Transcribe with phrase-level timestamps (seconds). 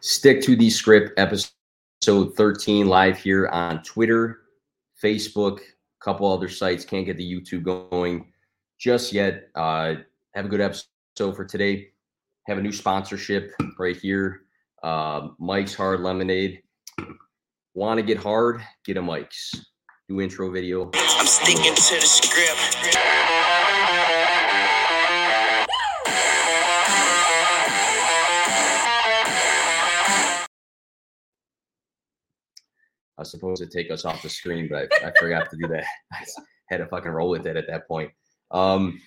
[0.00, 1.18] stick to the script.
[1.18, 4.40] Episode 13 live here on Twitter,
[5.02, 6.84] Facebook, a couple other sites.
[6.84, 8.32] Can't get the YouTube going
[8.78, 9.48] just yet.
[9.54, 9.94] Uh,
[10.34, 11.88] have a good episode for today.
[12.46, 14.42] Have a new sponsorship right here.
[14.82, 16.62] Uh, Mike's Hard Lemonade.
[17.74, 18.62] Want to get hard?
[18.84, 19.54] Get a Mike's.
[20.08, 20.90] Do intro video.
[20.94, 23.57] I'm sticking to the script.
[33.18, 35.66] I was supposed to take us off the screen, but I, I forgot to do
[35.68, 35.84] that.
[36.12, 36.24] I
[36.68, 38.12] had to fucking roll with it at that point.
[38.52, 39.00] Um,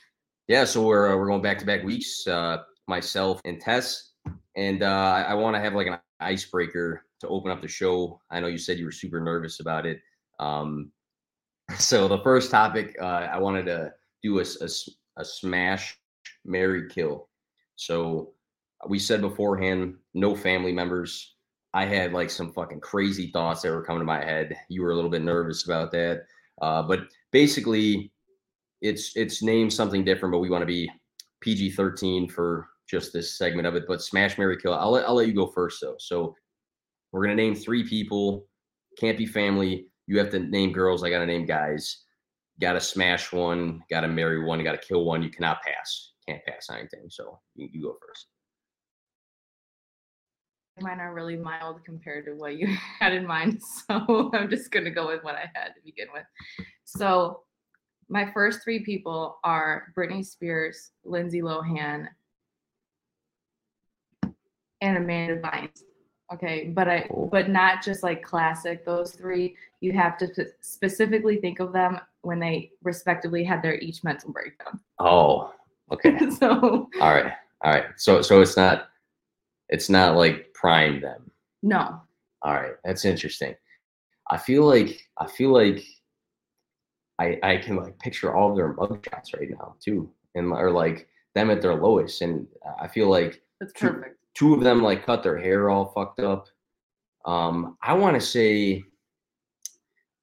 [0.50, 2.28] yeah, so we're uh, we're going back to back weeks.
[2.28, 2.58] Uh,
[2.88, 4.12] myself and Tess,
[4.58, 8.20] and uh, I, want to have like an icebreaker to open up the show.
[8.30, 10.00] I know you said you were super nervous about it.
[10.40, 10.92] Um,
[11.78, 14.70] so the first topic uh, I wanted to do a, a,
[15.18, 15.98] a smash,
[16.44, 17.30] marry, kill.
[17.78, 18.34] So
[18.90, 21.36] we said beforehand, no family members.
[21.74, 24.56] I had like some fucking crazy thoughts that were coming to my head.
[24.70, 26.24] You were a little bit nervous about that,
[26.62, 28.12] uh, but basically,
[28.82, 30.34] it's it's named something different.
[30.34, 30.92] But we want to be
[31.42, 33.86] PG thirteen for just this segment of it.
[33.88, 34.74] But smash, marry, kill.
[34.74, 35.96] I'll let I'll let you go first though.
[36.00, 36.36] So
[37.12, 38.48] we're gonna name three people.
[39.00, 39.88] Can't be family.
[40.08, 41.04] You have to name girls.
[41.04, 42.04] I gotta name guys.
[42.62, 43.82] Got to smash one.
[43.90, 44.64] Got to marry one.
[44.64, 45.24] Got to kill one.
[45.24, 46.12] You cannot pass.
[46.28, 47.08] Can't pass anything.
[47.10, 48.28] So you, you go first.
[50.80, 52.68] Mine are really mild compared to what you
[53.00, 53.62] had in mind.
[53.62, 56.24] So I'm just going to go with what I had to begin with.
[56.86, 57.42] So
[58.10, 62.08] my first three people are Britney Spears, Lindsay Lohan,
[64.82, 65.84] and Amanda Bynes.
[66.34, 69.56] Okay, but I but not just like classic those three.
[69.82, 70.30] You have to
[70.62, 74.80] specifically think of them when they respectively had their each mental breakdown.
[75.00, 75.54] Oh,
[75.92, 76.18] okay.
[76.40, 77.34] so All right.
[77.64, 77.86] All right.
[77.98, 78.90] So so it's not
[79.70, 81.30] it's not like prime them.
[81.64, 82.00] no,
[82.44, 82.74] All right.
[82.86, 83.56] That's interesting.
[84.30, 85.84] I feel like I feel like
[87.20, 90.10] I I can like picture all of their mug shots right now too.
[90.36, 92.22] And or like them at their lowest.
[92.22, 92.48] And
[92.80, 94.18] I feel like that's Two- perfect.
[94.36, 96.48] two of them like cut their hair all fucked up.
[97.26, 98.84] Um, I want to say,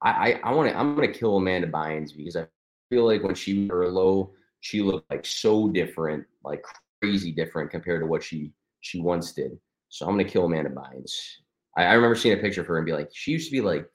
[0.03, 2.47] I I, I want to I'm gonna kill Amanda Bynes because I
[2.91, 6.65] feel like when she was her low, she looked like so different, like
[7.03, 9.59] crazy different compared to what she she once did.
[9.89, 11.15] So I'm gonna kill Amanda Bynes.
[11.77, 13.61] I, I remember seeing a picture of her and be like, she used to be
[13.61, 13.89] like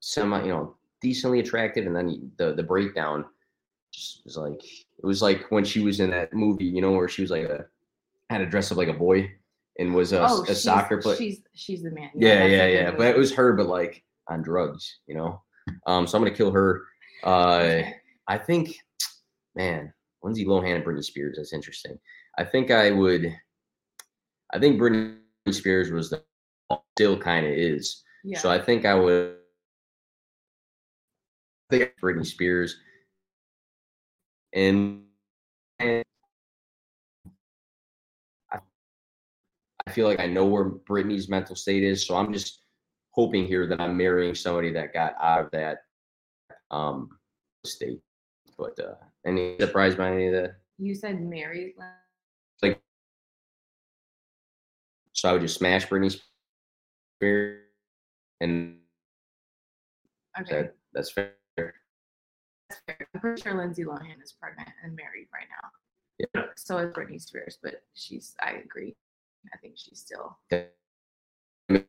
[0.00, 3.24] semi, you know, decently attractive, and then the the breakdown
[3.92, 7.08] just was like it was like when she was in that movie, you know, where
[7.08, 7.66] she was like a
[8.30, 9.30] had to dress up like a boy
[9.78, 11.16] and was a, oh, a soccer player.
[11.16, 12.10] She's she's the man.
[12.14, 12.90] Yeah, a yeah, yeah.
[12.90, 15.42] But it was her, but like on drugs, you know.
[15.86, 16.82] Um, so I'm gonna kill her.
[17.22, 17.82] Uh,
[18.26, 18.76] I think,
[19.54, 19.92] man,
[20.22, 21.36] Lindsay Lohan and Britney Spears.
[21.36, 21.98] That's interesting.
[22.38, 23.34] I think I would.
[24.52, 25.16] I think Britney
[25.50, 26.22] Spears was the
[26.94, 28.02] still kind of is.
[28.22, 28.38] yeah.
[28.38, 29.36] So I think I would.
[31.70, 32.76] I think Britney Spears.
[34.54, 35.04] And,
[35.78, 36.04] and
[38.52, 38.58] I,
[39.86, 42.60] I feel like I know where Britney's mental state is, so I'm just
[43.12, 45.78] hoping here that I'm marrying somebody that got out of that
[46.70, 47.08] um
[47.64, 48.00] state.
[48.58, 48.94] But uh
[49.26, 50.56] any surprised by any of that?
[50.78, 51.74] you said marry.
[55.22, 56.20] So I would just smash Britney
[57.20, 57.60] Spears,
[58.40, 58.78] and
[60.40, 61.34] Okay, that, that's fair.
[61.56, 63.06] that's fair.
[63.14, 65.68] I'm pretty sure Lindsay Lohan is pregnant and married right now.
[66.34, 66.46] Yeah.
[66.56, 68.34] So is Britney Spears, but she's.
[68.42, 68.96] I agree.
[69.54, 70.36] I think she's still.
[71.68, 71.86] Makes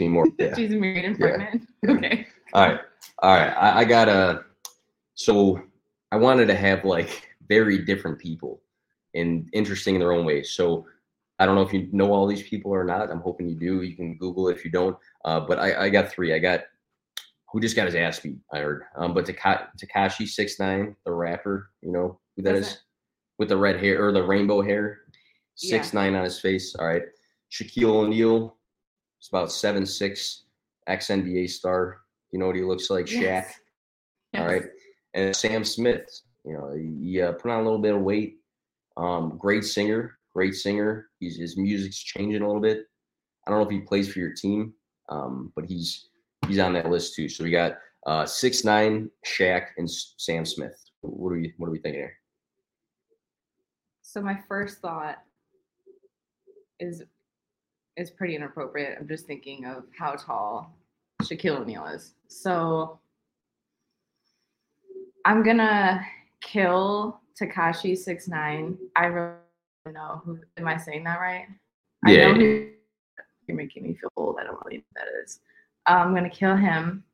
[0.00, 0.26] me more.
[0.36, 0.54] Yeah.
[0.56, 1.68] She's married and pregnant.
[1.84, 1.90] Yeah.
[1.94, 2.26] Okay.
[2.52, 2.80] All right,
[3.20, 3.50] all right.
[3.50, 4.42] I, I got a.
[5.14, 5.62] So
[6.10, 8.60] I wanted to have like very different people
[9.14, 10.50] and interesting in their own ways.
[10.50, 10.84] So
[11.38, 13.10] I don't know if you know all these people or not.
[13.10, 13.82] I'm hoping you do.
[13.82, 14.96] You can Google if you don't.
[15.24, 16.32] Uh, but I, I got three.
[16.32, 16.60] I got
[17.52, 18.38] who just got his ass beat.
[18.52, 18.82] I heard.
[18.96, 21.70] Um, but Tekashi Six Nine, the rapper.
[21.82, 22.78] You know who that is?
[23.38, 25.00] With the red hair or the rainbow hair.
[25.56, 26.74] Six nine on his face.
[26.74, 27.02] All right.
[27.50, 28.56] Shaquille O'Neal.
[29.20, 30.44] It's about seven six,
[30.86, 32.00] ex NBA star.
[32.32, 33.06] You know what he looks like?
[33.06, 33.20] Shaq.
[33.20, 33.58] Yes.
[34.36, 34.64] All right.
[35.14, 36.10] And Sam Smith,
[36.44, 38.38] you know, he uh, put on a little bit of weight.
[38.96, 41.08] Um, great singer, great singer.
[41.20, 42.86] He's, his music's changing a little bit.
[43.46, 44.72] I don't know if he plays for your team,
[45.08, 46.08] um, but he's
[46.48, 47.28] he's on that list too.
[47.28, 50.78] So we got uh, six nine, Shaq, and Sam Smith.
[51.02, 52.14] What are we What are we thinking here?
[54.02, 55.18] So my first thought
[56.80, 57.02] is
[57.96, 58.96] is pretty inappropriate.
[58.98, 60.74] I'm just thinking of how tall
[61.22, 62.14] Shaquille O'Neal is.
[62.28, 62.98] So
[65.24, 66.04] I'm gonna
[66.40, 68.78] kill Tekashi six nine.
[68.96, 69.34] I
[69.92, 71.46] know who am I saying that right?
[72.04, 72.32] I Yeah.
[72.32, 72.70] know who
[73.46, 74.38] You're making me feel old.
[74.40, 75.40] I don't really know what that is.
[75.86, 77.04] I'm gonna kill him.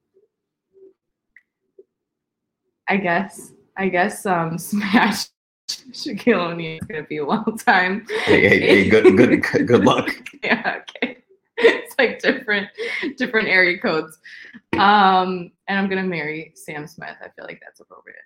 [2.88, 3.52] I guess.
[3.76, 5.26] I guess um smash
[5.69, 8.06] Shaquille O'Neal is gonna be a long time.
[8.25, 10.08] Hey, hey, hey, good, good, good, good luck.
[10.44, 11.19] yeah, okay.
[11.56, 12.69] It's like different
[13.16, 14.19] different area codes.
[14.78, 17.16] Um, and I'm gonna marry Sam Smith.
[17.20, 18.19] I feel like that's appropriate.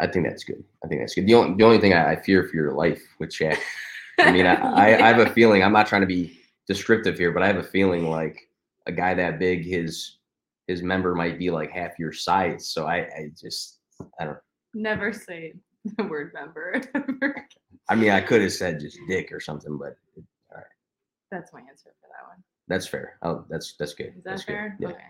[0.00, 0.62] I think that's good.
[0.84, 1.26] I think that's good.
[1.26, 3.58] The only, the only thing I, I fear for your life with Shaq.
[4.18, 5.62] I mean, I, I, I have a feeling.
[5.62, 8.48] I'm not trying to be descriptive here, but I have a feeling like
[8.86, 10.18] a guy that big, his
[10.66, 12.68] his member might be like half your size.
[12.68, 13.78] So I, I just,
[14.20, 14.38] I don't.
[14.74, 15.54] Never say
[15.96, 16.80] the word member.
[17.88, 20.64] I mean, I could have said just dick or something, but all right.
[21.30, 22.42] that's my answer for that one.
[22.68, 23.16] that's fair.
[23.22, 24.08] Oh, that's that's good.
[24.08, 24.76] Is that that's fair?
[24.78, 24.90] Good.
[24.90, 24.94] Yeah.
[24.94, 25.04] Okay.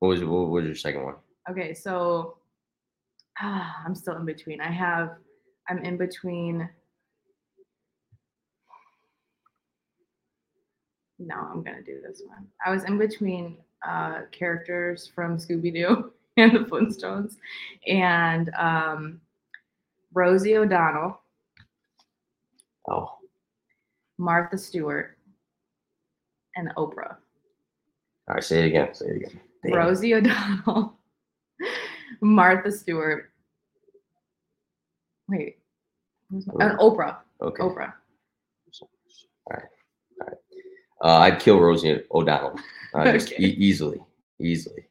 [0.00, 1.14] What was what was your second one?
[1.50, 2.36] Okay, so
[3.40, 4.60] ah, I'm still in between.
[4.60, 5.16] I have,
[5.68, 6.68] I'm in between.
[11.18, 12.46] No, I'm gonna do this one.
[12.64, 17.36] I was in between uh, characters from Scooby Doo and the Flintstones,
[17.86, 19.20] and um,
[20.12, 21.20] Rosie O'Donnell,
[22.88, 23.12] Oh,
[24.18, 25.16] Martha Stewart,
[26.56, 27.16] and Oprah.
[28.28, 28.44] all right.
[28.44, 28.92] Say it again.
[28.92, 29.40] Say it again.
[29.64, 29.74] Damn.
[29.74, 30.93] Rosie O'Donnell,
[32.24, 33.30] Martha Stewart.
[35.28, 35.58] Wait,
[36.30, 37.18] who's my- uh, Oprah.
[37.40, 37.62] Okay.
[37.62, 37.92] Oprah.
[38.80, 38.88] All
[39.50, 39.64] right.
[41.02, 42.58] Uh, I'd kill Rosie O'Donnell
[42.94, 43.44] uh, just Okay.
[43.44, 44.00] e- easily,
[44.38, 44.86] easily.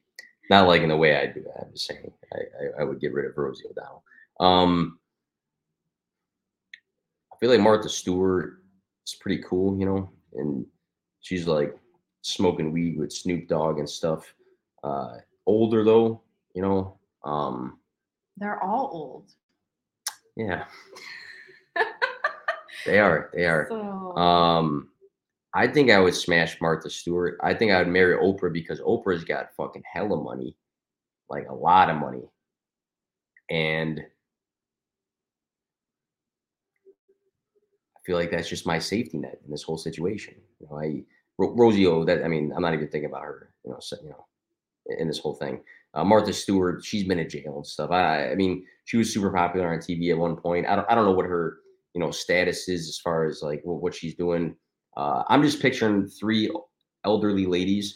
[0.48, 1.62] Not like in the way I do that.
[1.64, 4.04] I'm just saying I, I, I would get rid of Rosie O'Donnell.
[4.38, 4.98] Um,
[7.32, 8.62] I feel like Martha Stewart
[9.06, 10.64] is pretty cool, you know, and
[11.20, 11.76] she's like
[12.22, 14.32] smoking weed with Snoop Dogg and stuff.
[14.84, 15.16] Uh,
[15.46, 16.20] older though,
[16.54, 16.96] you know.
[17.24, 17.78] Um,
[18.36, 19.30] They're all old.
[20.36, 20.64] yeah,
[22.86, 23.30] they are.
[23.34, 23.66] They are.
[23.68, 24.90] So Um,
[25.54, 27.38] I think I would smash Martha Stewart.
[27.42, 30.56] I think I would marry Oprah because Oprah's got fucking hella money,
[31.30, 32.28] like a lot of money,
[33.50, 34.00] and
[37.96, 40.34] I feel like that's just my safety net in this whole situation.
[40.60, 41.04] You know, I
[41.38, 42.04] Ro- Rosie O.
[42.04, 43.50] That I mean, I'm not even thinking about her.
[43.64, 44.26] You know, so, you know,
[44.98, 45.62] in this whole thing.
[45.94, 47.90] Uh, Martha Stewart, she's been in jail and stuff.
[47.90, 50.66] I, I mean, she was super popular on TV at one point.
[50.66, 51.58] I don't, I don't know what her,
[51.94, 54.56] you know, status is as far as like what, what she's doing.
[54.96, 56.50] Uh, I'm just picturing three
[57.04, 57.94] elderly ladies,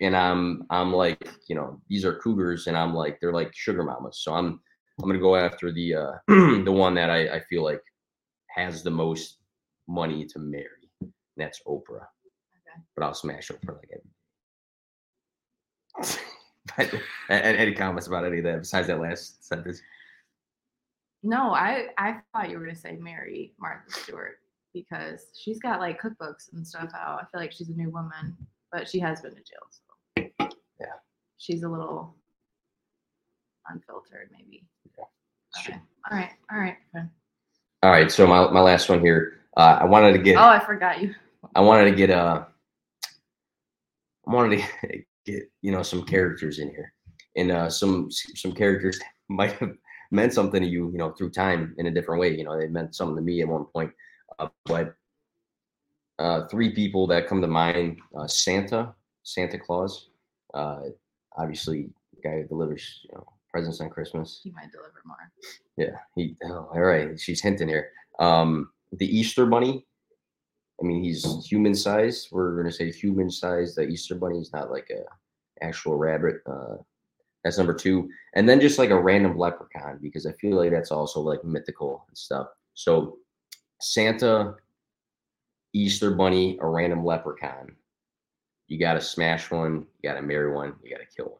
[0.00, 3.82] and I'm, I'm like, you know, these are cougars, and I'm like, they're like sugar
[3.82, 4.20] mamas.
[4.22, 4.60] So I'm,
[5.00, 7.82] I'm gonna go after the, uh, the one that I, I feel like
[8.48, 9.38] has the most
[9.88, 10.64] money to marry.
[11.00, 12.06] And that's Oprah.
[12.06, 12.82] Okay.
[12.96, 13.90] But I'll smash Oprah like
[16.04, 16.18] every.
[16.76, 17.00] but, a-
[17.30, 19.80] a- any comments about any of that besides that last sentence?
[21.22, 24.38] no, I I thought you were gonna say marry Martha Stewart
[24.72, 27.20] because she's got like cookbooks and stuff out.
[27.20, 28.36] I feel like she's a new woman,
[28.70, 29.66] but she has been to jail.
[30.38, 30.48] So
[30.80, 30.86] Yeah.
[31.38, 32.14] she's a little
[33.68, 34.64] unfiltered, maybe.
[34.96, 35.04] Yeah.
[35.60, 35.80] Okay.
[36.10, 36.30] All right.
[36.52, 36.76] All right.
[37.82, 39.40] All right, so my, my last one here.
[39.56, 41.14] Uh, I wanted to get Oh, I forgot you.
[41.54, 42.44] I wanted to get uh
[44.26, 46.92] I wanted to get you know some characters in here,
[47.36, 48.98] and uh, some some characters
[49.28, 49.74] might have
[50.10, 52.36] meant something to you, you know, through time in a different way.
[52.36, 53.92] You know, they meant something to me at one point.
[54.38, 54.94] Uh, but
[56.18, 60.08] uh, three people that come to mind: uh, Santa, Santa Claus,
[60.54, 60.80] uh,
[61.36, 64.40] obviously the guy who delivers you know presents on Christmas.
[64.42, 65.32] He might deliver more.
[65.76, 66.36] Yeah, he.
[66.44, 67.90] Oh, all right, she's hinting here.
[68.18, 69.84] Um, the Easter Bunny.
[70.80, 72.28] I mean, he's human sized.
[72.30, 73.76] We're gonna say human sized.
[73.76, 75.02] The Easter Bunny is not like a
[75.64, 76.36] actual rabbit.
[76.46, 76.76] Uh,
[77.44, 80.90] that's number two, and then just like a random leprechaun because I feel like that's
[80.90, 82.48] also like mythical and stuff.
[82.74, 83.18] So
[83.80, 84.54] Santa,
[85.72, 87.74] Easter Bunny, a random leprechaun.
[88.66, 89.86] You got to smash one.
[90.02, 90.74] You got to marry one.
[90.82, 91.38] You got to kill one.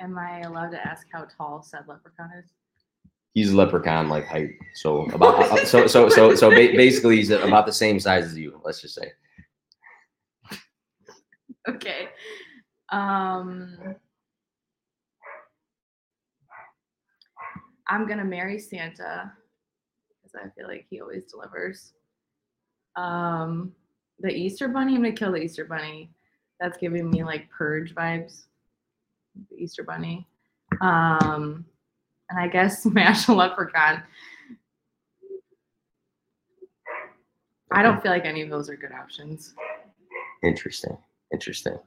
[0.00, 2.50] Am I allowed to ask how tall said leprechaun is?
[3.34, 4.52] He's a leprechaun like height.
[4.74, 8.38] So about uh, so so so so ba- basically he's about the same size as
[8.38, 8.60] you.
[8.64, 9.12] Let's just say.
[11.68, 12.08] Okay.
[12.90, 13.96] Um
[17.88, 19.32] I'm gonna marry Santa
[20.22, 21.92] because I feel like he always delivers.
[22.96, 23.72] Um
[24.20, 26.10] the Easter bunny, I'm gonna kill the Easter bunny.
[26.60, 28.44] That's giving me like purge vibes.
[29.50, 30.28] The Easter bunny.
[30.80, 31.64] Um
[32.34, 34.02] and I guess smash a leprechaun.
[37.70, 39.54] I don't feel like any of those are good options.
[40.42, 40.96] Interesting.
[41.32, 41.78] Interesting.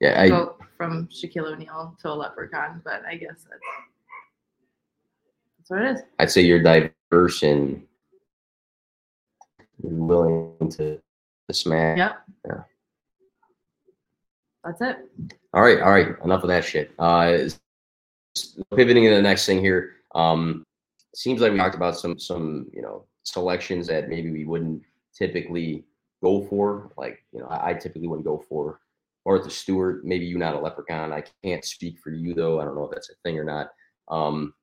[0.00, 3.60] Yeah, I go from Shaquille O'Neal to a leprechaun, but I guess that's
[5.58, 6.02] that's what it is.
[6.18, 7.82] I'd say you're diverse and
[9.82, 11.00] you're willing to
[11.48, 11.98] the smash.
[11.98, 12.22] Yep.
[12.46, 12.62] Yeah.
[14.64, 14.96] That's it.
[15.52, 16.08] All right, all right.
[16.24, 16.92] Enough of that shit.
[16.98, 17.38] Uh,
[18.74, 19.96] pivoting to the next thing here.
[20.14, 20.64] Um,
[21.14, 24.82] seems like we talked about some some you know selections that maybe we wouldn't
[25.16, 25.84] typically
[26.22, 26.92] go for.
[26.96, 28.80] Like you know, I, I typically wouldn't go for
[29.26, 30.04] Martha Stewart.
[30.04, 31.12] Maybe you not a leprechaun.
[31.12, 32.60] I can't speak for you though.
[32.60, 33.68] I don't know if that's a thing or not.
[34.10, 34.54] Um,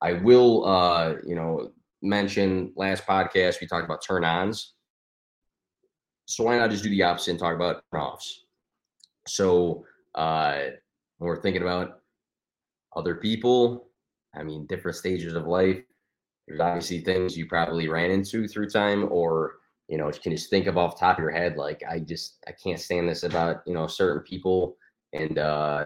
[0.00, 4.74] I will, uh, you know, mention last podcast we talked about turn ons.
[6.26, 8.44] So why not just do the opposite and talk about turn offs?
[9.26, 10.60] So uh,
[11.18, 11.99] when we're thinking about
[12.96, 13.88] other people,
[14.34, 15.82] I mean, different stages of life,
[16.46, 19.54] there's obviously things you probably ran into through time, or
[19.88, 22.00] you know, you can just think of off the top of your head, like I
[22.00, 24.76] just I can't stand this about you know certain people,
[25.12, 25.84] and uh,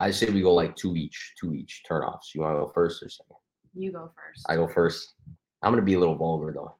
[0.00, 2.34] I say we go like two each, two each turn offs.
[2.34, 3.36] You want to go first or second?
[3.74, 4.46] You go first.
[4.48, 5.14] I go first.
[5.62, 6.76] I'm gonna be a little vulgar though.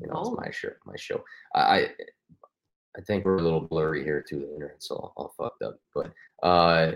[0.00, 0.70] You know, it's my show.
[0.86, 1.22] My show.
[1.54, 1.88] I, I
[2.96, 4.40] I think we're a little blurry here too.
[4.40, 5.78] The internet's all, all fucked up.
[5.94, 6.12] But
[6.42, 6.92] uh,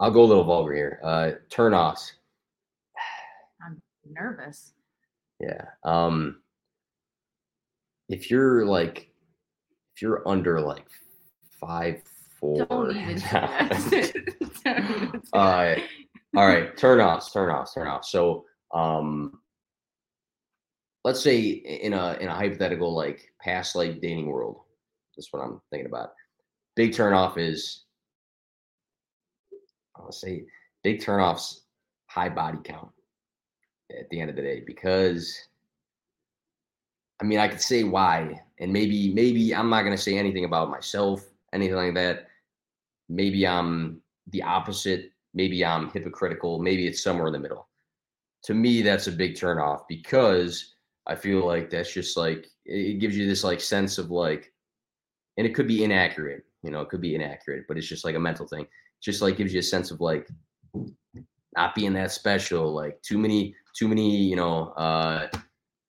[0.00, 1.00] I'll go a little vulgar here.
[1.02, 2.12] Uh, turn offs.
[3.64, 4.72] I'm nervous.
[5.40, 5.64] Yeah.
[5.84, 6.40] Um,
[8.08, 9.10] if you're like,
[9.94, 10.86] if you're under like
[11.60, 12.02] five
[12.40, 12.66] four.
[12.66, 13.18] Don't even.
[14.64, 15.76] Don't uh,
[16.36, 18.10] all right, turn offs, turn offs, turn offs.
[18.10, 19.40] So, um,
[21.04, 24.60] let's say in a in a hypothetical like past like dating world,
[25.16, 26.10] that's what I'm thinking about.
[26.74, 27.84] Big turn off is,
[29.98, 30.44] I'll say,
[30.82, 31.60] big turnoffs,
[32.06, 32.90] high body count
[33.90, 35.48] at the end of the day because.
[37.18, 40.68] I mean, I could say why, and maybe maybe I'm not gonna say anything about
[40.68, 41.24] myself,
[41.54, 42.26] anything like that.
[43.08, 45.12] Maybe I'm the opposite.
[45.32, 46.58] Maybe I'm hypocritical.
[46.58, 47.68] Maybe it's somewhere in the middle.
[48.44, 50.74] To me, that's a big turnoff because
[51.06, 54.52] I feel like that's just like it gives you this like sense of like,
[55.36, 56.44] and it could be inaccurate.
[56.62, 58.66] You know, it could be inaccurate, but it's just like a mental thing.
[59.02, 60.28] Just like gives you a sense of like
[61.56, 62.72] not being that special.
[62.72, 64.16] Like too many, too many.
[64.16, 65.28] You know, uh,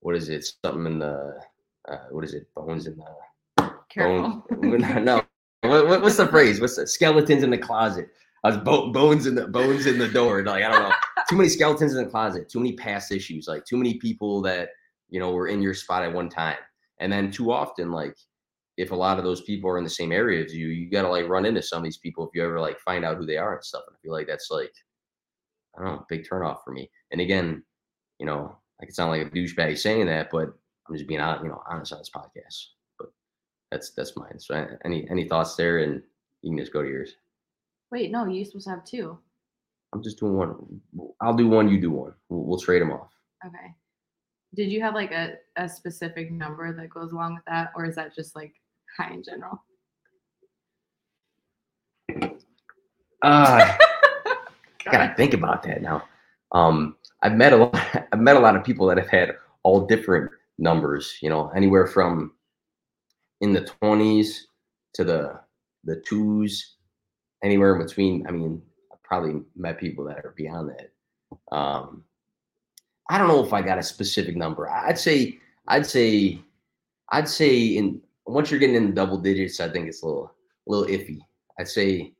[0.00, 0.44] what is it?
[0.64, 1.40] Something in the
[1.88, 2.46] uh, what is it?
[2.54, 4.44] Bones in the Careful.
[4.50, 5.22] Bone, no,
[5.62, 6.60] what, what- what's the phrase?
[6.60, 8.08] What's the skeletons in the closet?
[8.44, 10.44] I was bo- bones in the bones in the door.
[10.44, 10.94] Like I don't know.
[11.28, 12.48] Too many skeletons in the closet.
[12.48, 13.48] Too many past issues.
[13.48, 14.68] Like too many people that
[15.10, 16.58] you know were in your spot at one time,
[17.00, 18.16] and then too often, like
[18.78, 21.02] if a lot of those people are in the same area as you, you got
[21.02, 23.26] to like run into some of these people if you ever like find out who
[23.26, 23.82] they are and stuff.
[23.88, 24.72] And I feel like that's like
[25.76, 26.88] I don't know, big turnoff for me.
[27.10, 27.64] And again,
[28.20, 30.54] you know, I could sound like a douchebag saying that, but
[30.88, 32.66] I'm just being honest, you know, honest on this podcast.
[32.98, 33.08] But
[33.72, 34.38] that's that's mine.
[34.38, 36.00] So any any thoughts there, and
[36.42, 37.16] you can just go to yours.
[37.90, 39.18] Wait, no, you supposed to have two.
[39.92, 40.80] I'm just doing one.
[41.20, 41.68] I'll do one.
[41.68, 42.12] You do one.
[42.28, 43.10] We'll, we'll trade them off.
[43.44, 43.74] Okay.
[44.54, 47.96] Did you have like a, a specific number that goes along with that, or is
[47.96, 48.54] that just like
[48.96, 49.62] high in general?
[53.22, 53.76] Uh,
[54.86, 56.04] I gotta think about that now.
[56.52, 57.74] Um, I've met a lot.
[58.12, 61.18] I've met a lot of people that have had all different numbers.
[61.20, 62.32] You know, anywhere from
[63.40, 64.48] in the twenties
[64.94, 65.40] to the
[65.84, 66.76] the twos,
[67.42, 68.26] anywhere in between.
[68.26, 71.54] I mean, I've probably met people that are beyond that.
[71.54, 72.04] Um,
[73.10, 74.68] I don't know if I got a specific number.
[74.70, 76.40] I'd say, I'd say,
[77.10, 80.34] I'd say in once you're getting in double digits, I think it's a little,
[80.68, 81.18] a little iffy.
[81.58, 82.12] I'd say if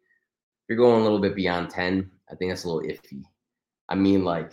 [0.69, 3.23] you're going a little bit beyond 10, I think that's a little iffy.
[3.89, 4.53] I mean, like,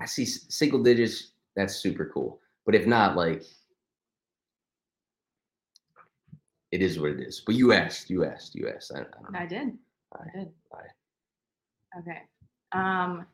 [0.00, 2.40] I see single digits, that's super cool.
[2.64, 3.42] But if not, like,
[6.70, 7.42] it is what it is.
[7.44, 8.92] But you asked, you asked, you asked.
[8.94, 9.38] I, I don't know.
[9.38, 9.78] I did.
[10.14, 10.48] I did.
[11.98, 12.22] Okay.
[12.72, 13.26] Um,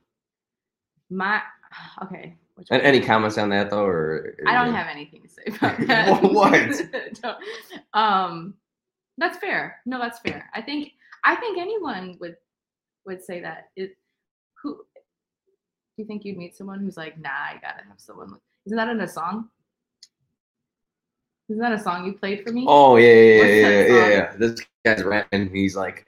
[1.11, 1.41] my
[2.03, 2.37] okay.
[2.71, 6.23] And any comments on that though, or I don't have anything to say about that.
[6.23, 7.39] What?
[7.95, 8.55] Um,
[9.17, 9.81] that's fair.
[9.87, 10.49] No, that's fair.
[10.55, 10.93] I think
[11.25, 12.37] I think anyone would
[13.07, 13.71] would say that.
[13.77, 13.97] It
[14.63, 18.33] who do you think you'd meet someone who's like, nah, I gotta have someone.
[18.33, 19.49] With, isn't that in a song?
[21.49, 22.67] Isn't that a song you played for me?
[22.69, 24.33] Oh yeah, yeah, yeah, yeah, yeah.
[24.37, 25.51] This guy's rapping.
[25.53, 26.07] He's like,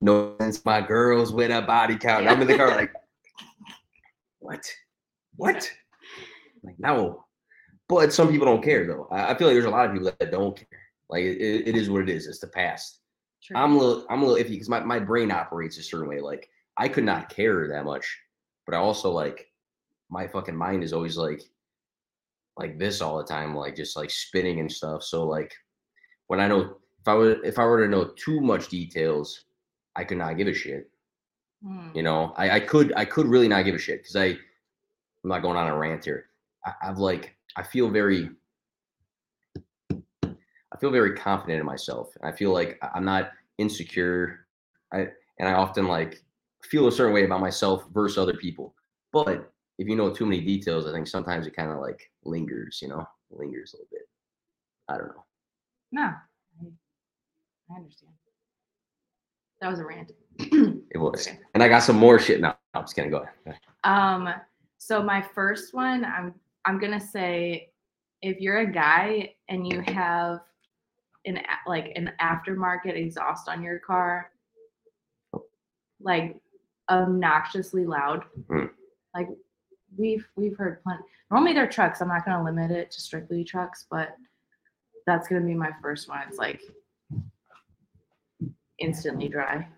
[0.00, 2.92] "No sense, my girls with a body count." I'm in the car like,
[4.40, 4.70] "What?
[5.36, 5.70] What?"
[6.62, 7.24] Like, no.
[7.88, 9.08] But some people don't care though.
[9.10, 10.66] I, I feel like there's a lot of people that don't care.
[11.08, 12.26] Like it, it- is what it is.
[12.26, 13.00] It's the past.
[13.42, 13.56] True.
[13.56, 16.20] I'm a little, I'm a little iffy because my, my brain operates a certain way.
[16.20, 18.06] Like I could not care that much,
[18.66, 19.46] but I also like
[20.10, 21.42] my fucking mind is always like
[22.56, 25.02] like this all the time, like just like spinning and stuff.
[25.04, 25.54] So like
[26.26, 29.44] when I know if I would if I were to know too much details,
[29.96, 30.90] I could not give a shit.
[31.64, 31.88] Hmm.
[31.94, 35.30] You know, I, I could I could really not give a shit because I I'm
[35.30, 36.26] not going on a rant here.
[36.64, 38.30] I, I've like I feel very
[39.92, 42.12] I feel very confident in myself.
[42.22, 44.46] I feel like I'm not insecure.
[44.92, 46.22] I and I often like
[46.62, 48.74] feel a certain way about myself versus other people.
[49.12, 52.80] But if you know too many details, I think sometimes it kind of like lingers,
[52.82, 54.08] you know, lingers a little bit.
[54.88, 55.24] I don't know.
[55.92, 58.12] No, I, I understand.
[59.60, 60.12] That was a rant.
[60.90, 61.26] It was.
[61.28, 61.38] Okay.
[61.54, 62.56] And I got some more shit now.
[62.74, 63.58] I'm just gonna go ahead.
[63.84, 64.28] Um,
[64.78, 67.70] so my first one, I'm I'm gonna say,
[68.22, 70.40] if you're a guy and you have
[71.26, 74.30] an like an aftermarket exhaust on your car,
[76.00, 76.36] like
[76.90, 78.66] obnoxiously loud, Hmm.
[79.14, 79.28] like
[79.96, 81.02] we've we've heard plenty.
[81.30, 82.00] Normally they're trucks.
[82.00, 84.16] I'm not gonna limit it to strictly trucks, but
[85.06, 86.20] that's gonna be my first one.
[86.28, 86.60] It's like
[88.78, 89.68] instantly dry.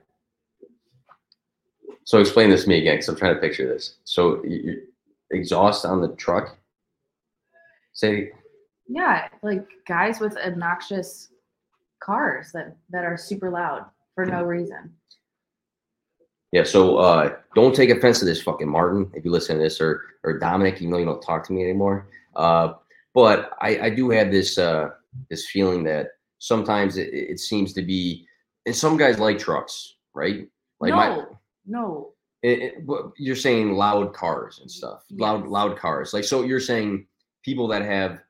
[2.05, 3.97] So explain this to me again, because I'm trying to picture this.
[4.05, 4.83] So you, you
[5.31, 6.57] exhaust on the truck.
[7.93, 8.33] Say
[8.89, 11.29] Yeah, like guys with obnoxious
[12.03, 14.93] cars that that are super loud for no reason.
[16.53, 19.81] Yeah, so uh, don't take offense to this fucking Martin if you listen to this,
[19.81, 22.09] or or Dominic, even though you don't talk to me anymore.
[22.35, 22.75] Uh,
[23.15, 24.91] but I, I do have this uh,
[25.29, 28.27] this feeling that sometimes it, it seems to be,
[28.67, 30.49] and some guys like trucks, right?
[30.81, 31.23] Like no, my,
[31.71, 32.13] no.
[32.43, 32.85] it, it-
[33.17, 35.51] you're saying loud cars and stuff, loud Yes.
[35.51, 36.13] loud cars.
[36.15, 37.07] Like so, you're saying
[37.45, 38.21] people that have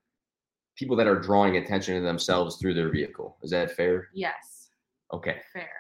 [0.77, 3.37] people that are drawing attention to themselves through their vehicle.
[3.43, 4.09] Is that fair?
[4.15, 4.71] Yes,
[5.13, 5.41] Okay.
[5.53, 5.71] fair.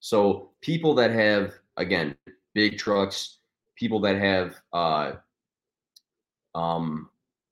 [0.00, 2.14] So people that have again
[2.54, 3.38] big trucks,
[3.76, 5.12] people that have uh
[6.54, 7.08] um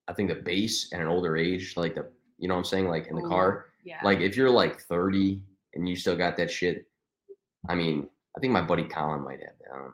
[0.08, 2.06] I think the bass and an older age, like the
[2.38, 3.66] you know what I'm saying, like in the Ooh, car.
[3.84, 4.00] Yeah.
[4.04, 5.40] Like if you're like 30
[5.75, 6.87] and you still got that shit,
[7.68, 8.08] I mean,
[8.38, 9.73] I think my buddy Colin might have that.
[9.73, 9.92] I don't know.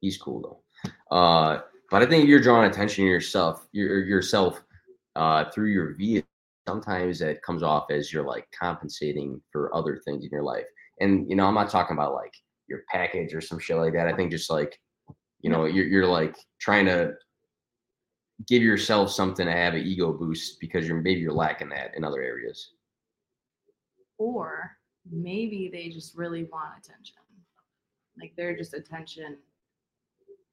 [0.00, 1.16] He's cool though.
[1.16, 4.62] Uh but I think you're drawing attention to yourself, your yourself
[5.16, 6.28] uh through your vehicle.
[6.68, 10.66] Sometimes it comes off as you're like compensating for other things in your life.
[11.00, 12.34] And you know, I'm not talking about like
[12.68, 14.06] your package or some shit like that.
[14.06, 14.78] I think just like,
[15.40, 17.14] you know, you're you're like trying to
[18.46, 22.04] give yourself something to have an ego boost because you're maybe you're lacking that in
[22.04, 22.74] other areas.
[24.18, 24.76] or
[25.10, 27.16] maybe they just really want attention.
[28.20, 29.38] Like they're just attention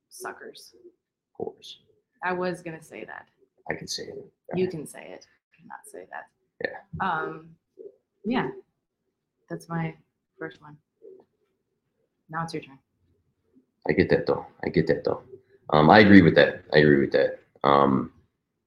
[0.10, 0.74] suckers.
[0.76, 1.80] Of course,
[2.24, 3.28] I was gonna say that.
[3.70, 4.26] I can say it.
[4.56, 5.26] You can say it.
[5.26, 6.28] I cannot say that.
[6.64, 7.06] Yeah.
[7.06, 7.50] Um,
[8.26, 8.50] yeah.
[9.50, 9.94] That's my
[10.40, 10.78] first one.
[12.30, 12.78] Now it's your turn.
[13.88, 14.46] I get that though.
[14.66, 15.22] I get that though.
[15.72, 16.64] Um, I agree with that.
[16.74, 17.40] I agree with that.
[17.64, 18.12] Um,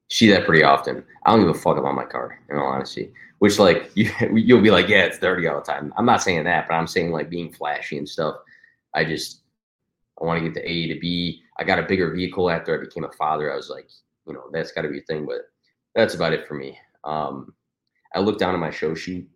[0.09, 1.03] see that pretty often.
[1.25, 3.13] I don't give a fuck about my car, in all honesty.
[3.39, 5.93] Which like you you'll be like, yeah, it's dirty all the time.
[5.97, 8.37] I'm not saying that, but I'm saying like being flashy and stuff.
[8.93, 9.41] I just
[10.21, 11.41] I want to get to A to B.
[11.57, 13.51] I got a bigger vehicle after I became a father.
[13.51, 13.89] I was like,
[14.27, 15.25] you know, that's got to be a thing.
[15.25, 15.41] But
[15.95, 16.77] that's about it for me.
[17.03, 17.53] Um,
[18.13, 19.27] I looked down at my show sheet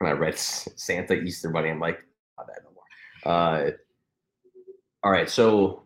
[0.00, 1.70] and I read Santa Easter Bunny.
[1.70, 2.04] I'm like,
[2.36, 3.34] not that no more.
[3.34, 3.70] Uh,
[5.02, 5.84] all right, so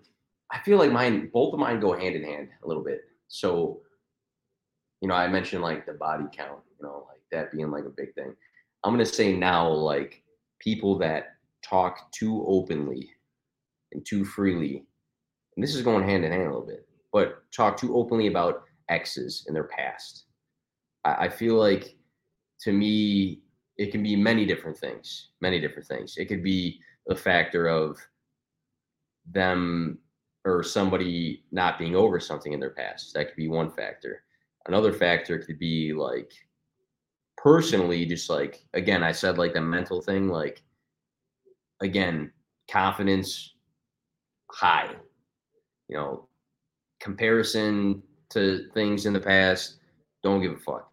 [0.50, 3.02] I feel like mine, both of mine go hand in hand a little bit.
[3.28, 3.80] So,
[5.00, 7.90] you know, I mentioned like the body count, you know, like that being like a
[7.90, 8.34] big thing.
[8.82, 10.22] I'm gonna say now, like
[10.58, 11.33] people that
[11.68, 13.10] talk too openly
[13.92, 14.84] and too freely,
[15.56, 18.64] and this is going hand in hand a little bit, but talk too openly about
[18.88, 20.24] exes in their past.
[21.04, 21.96] I, I feel like
[22.60, 23.40] to me,
[23.76, 26.16] it can be many different things, many different things.
[26.16, 27.98] It could be the factor of
[29.30, 29.98] them
[30.44, 33.14] or somebody not being over something in their past.
[33.14, 34.22] That could be one factor.
[34.66, 36.32] Another factor could be like
[37.36, 40.62] personally, just like again, I said like the mental thing, like
[41.84, 42.32] again,
[42.70, 43.54] confidence
[44.50, 44.94] high,
[45.88, 46.28] you know,
[47.00, 49.76] comparison to things in the past,
[50.22, 50.90] don't give a fuck.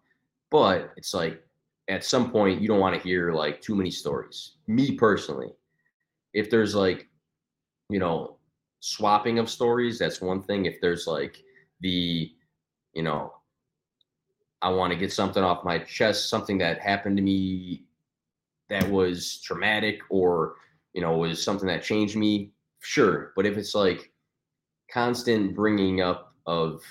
[0.50, 1.42] But it's like
[1.88, 4.56] at some point you don't want to hear like too many stories.
[4.66, 5.52] Me personally,
[6.34, 7.08] if there's like
[7.88, 8.36] you know
[8.80, 11.42] swapping of stories that's one thing if there's like
[11.80, 12.32] the
[12.94, 13.32] you know
[14.60, 17.84] i want to get something off my chest something that happened to me
[18.68, 20.54] that was traumatic or
[20.94, 24.12] you know was something that changed me sure but if it's like
[24.92, 26.82] constant bringing up of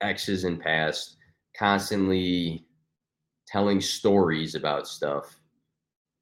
[0.00, 1.16] exes and past
[1.56, 2.64] constantly
[3.46, 5.40] telling stories about stuff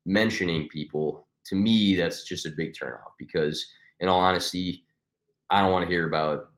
[0.05, 3.66] mentioning people to me that's just a big turnoff because
[4.00, 4.85] in all honesty
[5.50, 6.50] i don't want to hear about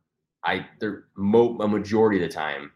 [0.45, 2.71] i there mo- a majority of the time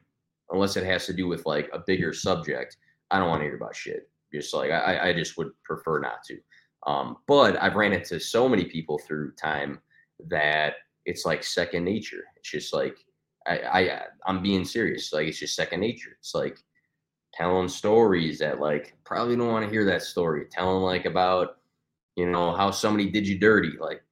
[0.50, 2.76] unless it has to do with like a bigger subject
[3.10, 4.08] i don't want to hear about shit.
[4.32, 6.38] Just like i i just would prefer not to
[6.86, 9.80] um but i've ran into so many people through time
[10.28, 12.96] that it's like second nature it's just like
[13.46, 15.12] I, I I'm being serious.
[15.12, 16.16] Like it's just second nature.
[16.18, 16.58] It's like
[17.34, 20.46] telling stories that like probably don't want to hear that story.
[20.50, 21.58] Telling like about
[22.16, 23.72] you know how somebody did you dirty.
[23.78, 24.02] Like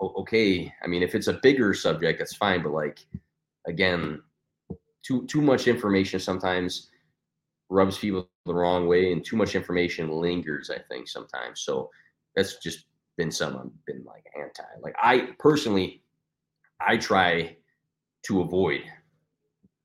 [0.00, 2.62] okay, I mean if it's a bigger subject, that's fine.
[2.62, 2.98] But like
[3.66, 4.22] again,
[5.02, 6.88] too too much information sometimes
[7.68, 10.70] rubs people the wrong way, and too much information lingers.
[10.70, 11.62] I think sometimes.
[11.62, 11.90] So
[12.34, 14.62] that's just been someone been like anti.
[14.82, 16.02] Like I personally,
[16.80, 17.56] I try
[18.24, 18.82] to avoid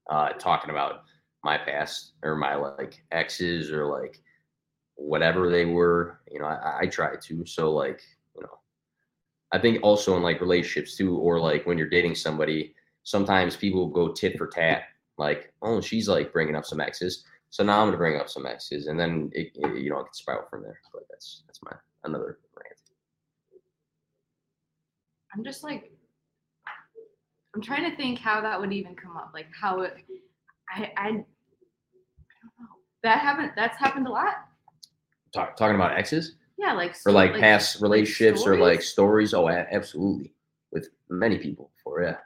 [0.10, 1.04] uh, talking about
[1.44, 4.22] my past or my like exes or like
[4.96, 6.20] whatever they were.
[6.32, 7.46] You know, I, I try to.
[7.46, 8.02] So like,
[8.36, 8.60] you know,
[9.52, 13.88] I think also in like relationships too, or like when you're dating somebody, sometimes people
[13.88, 14.84] go tit for tat.
[15.18, 18.48] Like, oh, she's like bringing up some exes, so now I'm gonna bring up some
[18.48, 20.80] exes, and then it, it, you know it can spiral from there.
[20.92, 21.72] But that's that's my
[22.04, 22.80] another rant.
[25.36, 25.92] I'm just like,
[27.54, 29.30] I'm trying to think how that would even come up.
[29.36, 29.94] Like how it,
[30.68, 32.74] I, I, I don't know.
[33.04, 33.52] That happened.
[33.56, 34.34] That's happened a lot.
[35.32, 39.30] Talk, talking about exes Yeah, like or sto- like past relationships or like stories?
[39.30, 39.34] stories.
[39.36, 40.34] Oh, absolutely,
[40.72, 42.02] with many people before.
[42.02, 42.18] Yeah,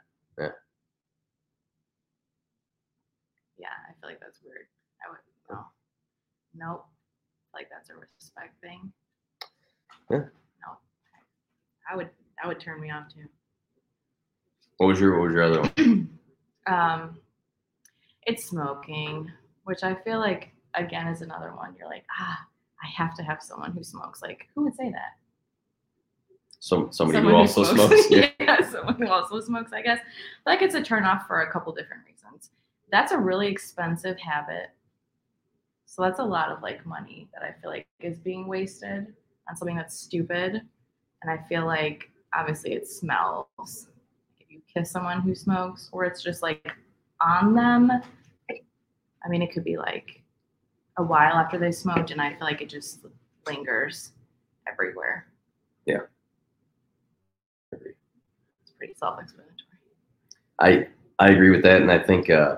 [3.58, 4.68] Yeah, I feel like that's weird.
[5.04, 5.18] I would
[5.50, 5.64] no,
[6.58, 6.84] nope.
[7.54, 8.92] Like that's a respect thing.
[10.10, 10.18] Yeah.
[10.18, 10.76] No,
[11.90, 12.10] I would.
[12.42, 13.24] That would turn me off too.
[14.76, 16.08] what was your what was your other one?
[16.68, 17.18] um
[18.26, 19.28] it's smoking
[19.64, 22.38] which i feel like again is another one you're like ah
[22.84, 25.16] i have to have someone who smokes like who would say that
[26.60, 28.06] Some somebody Someone who also smokes.
[28.10, 28.30] Yeah.
[28.38, 29.98] yeah someone who also smokes i guess
[30.46, 32.50] like it's a turn off for a couple different reasons
[32.92, 34.70] that's a really expensive habit
[35.88, 39.06] so that's a lot of like money that i feel like is being wasted
[39.48, 40.60] on something that's stupid.
[41.22, 43.88] And i feel like obviously it smells.
[44.38, 46.70] If you kiss someone who smokes or it's just like
[47.20, 47.90] on them
[48.50, 50.22] i mean it could be like
[50.98, 53.00] a while after they smoked and i feel like it just
[53.46, 54.12] lingers
[54.70, 55.26] everywhere.
[55.86, 56.02] Yeah.
[57.72, 59.54] it's pretty self-explanatory.
[60.60, 62.56] I I agree with that, and I think uh,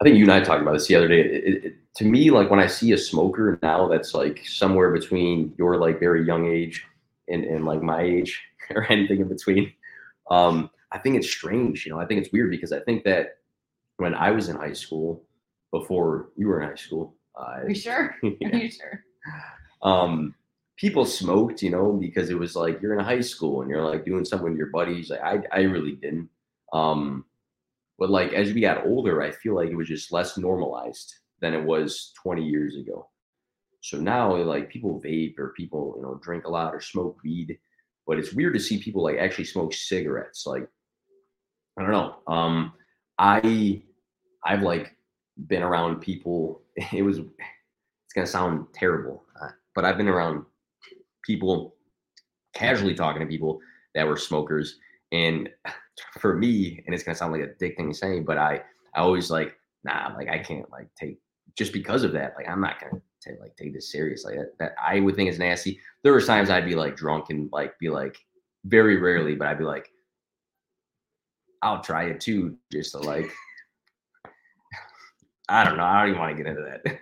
[0.00, 1.20] I think you and I talked about this the other day.
[1.20, 5.54] It, it, to me, like when I see a smoker now that's like somewhere between
[5.56, 6.84] your like very young age
[7.28, 9.72] and, and like my age or anything in between,
[10.30, 11.86] um, I think it's strange.
[11.86, 13.38] You know, I think it's weird because I think that
[13.96, 15.22] when I was in high school,
[15.72, 19.02] before you were in high school, uh, are you sure are you sure
[19.82, 20.34] um,
[20.76, 24.04] people smoked, you know, because it was like you're in high school and you're like
[24.04, 25.10] doing something with your buddies.
[25.10, 26.28] Like I, I really didn't.
[26.72, 27.24] Um,
[27.98, 31.54] but like as we got older, I feel like it was just less normalized than
[31.54, 33.08] it was 20 years ago.
[33.80, 37.58] So now, like people vape or people, you know, drink a lot or smoke weed.
[38.06, 40.46] But it's weird to see people like actually smoke cigarettes.
[40.46, 40.68] Like
[41.78, 42.16] I don't know.
[42.26, 42.72] Um,
[43.18, 43.82] I
[44.44, 44.96] I've like
[45.46, 46.62] been around people.
[46.92, 50.44] It was it's gonna sound terrible, uh, but I've been around
[51.24, 51.76] people
[52.54, 53.60] casually talking to people
[53.94, 54.78] that were smokers,
[55.12, 55.48] and
[56.20, 58.62] for me, and it's gonna sound like a dick thing to say, but I
[58.94, 61.18] I always like nah, like I can't like take
[61.56, 62.34] just because of that.
[62.36, 64.36] Like I'm not gonna take like take this seriously.
[64.36, 65.80] That, that I would think is nasty.
[66.02, 68.18] There were times I'd be like drunk and like be like
[68.64, 69.90] very rarely, but I'd be like,
[71.62, 73.32] I'll try it too, just to like.
[75.48, 75.84] I don't know.
[75.84, 76.98] I don't even want to get into that.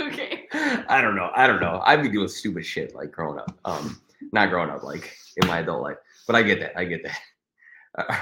[0.00, 1.30] okay I don't know.
[1.34, 1.80] I don't know.
[1.84, 3.58] I've been doing stupid shit like growing up.
[3.64, 4.00] Um,
[4.32, 5.96] not growing up, like in my adult life.
[6.26, 6.78] But I get that.
[6.78, 7.18] I get that.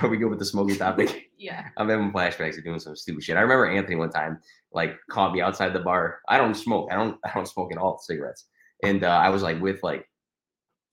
[0.03, 1.27] Are we good with the smoking topic?
[1.39, 3.37] yeah I'm having flashbacks of doing some stupid shit.
[3.37, 4.41] I remember Anthony one time
[4.73, 6.21] like caught me outside the bar.
[6.29, 6.89] I don't smoke.
[6.91, 7.19] I don't.
[7.25, 8.47] I don't smoke at all cigarettes.
[8.85, 10.09] And uh, I was like with like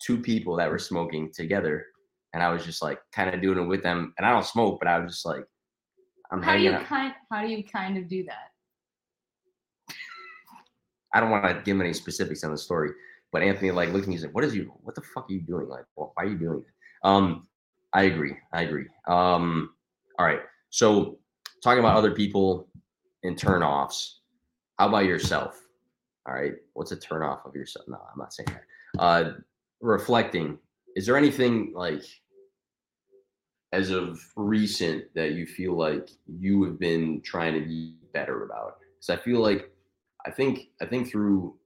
[0.01, 1.85] two people that were smoking together,
[2.33, 4.13] and I was just like kind of doing it with them.
[4.17, 5.43] And I don't smoke, but I was just like,
[6.31, 6.85] I'm how do you out.
[6.85, 8.51] kind how do you kind of do that
[11.15, 12.91] I don't want to give any specifics on the story,
[13.35, 14.13] but Anthony like looked at me.
[14.13, 14.71] He's like, "What is you?
[14.83, 15.67] What the fuck are you doing?
[15.67, 17.45] Like, wh- why are you doing it?" Um,
[17.91, 18.37] I agree.
[18.53, 18.85] I agree.
[19.09, 19.71] Um,
[20.17, 20.39] all right.
[20.69, 21.19] So
[21.61, 22.69] talking about other people
[23.23, 24.19] and turnoffs.
[24.79, 25.61] How about yourself?
[26.25, 26.53] All right.
[26.75, 27.85] What's a turnoff of yourself?
[27.89, 29.01] No, I'm not saying that.
[29.01, 29.33] Uh,
[29.81, 30.57] reflecting.
[30.95, 32.05] Is there anything like
[33.73, 38.77] as of recent that you feel like you have been trying to be better about?
[38.97, 39.69] Because I feel like
[40.25, 41.57] I think I think through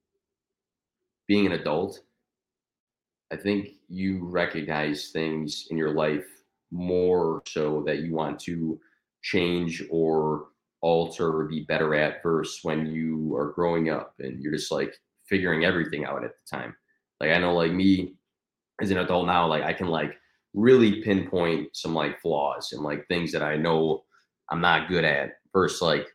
[1.29, 2.01] being an adult,
[3.31, 6.25] I think you recognize things in your life
[6.71, 8.79] more so that you want to
[9.21, 10.47] change or
[10.81, 14.91] alter or be better at versus when you are growing up and you're just like
[15.27, 16.75] figuring everything out at the time.
[17.19, 18.15] Like I know like me
[18.81, 20.15] as an adult now, like I can like
[20.55, 24.03] really pinpoint some like flaws and like things that I know
[24.49, 25.33] I'm not good at.
[25.53, 26.07] Versus like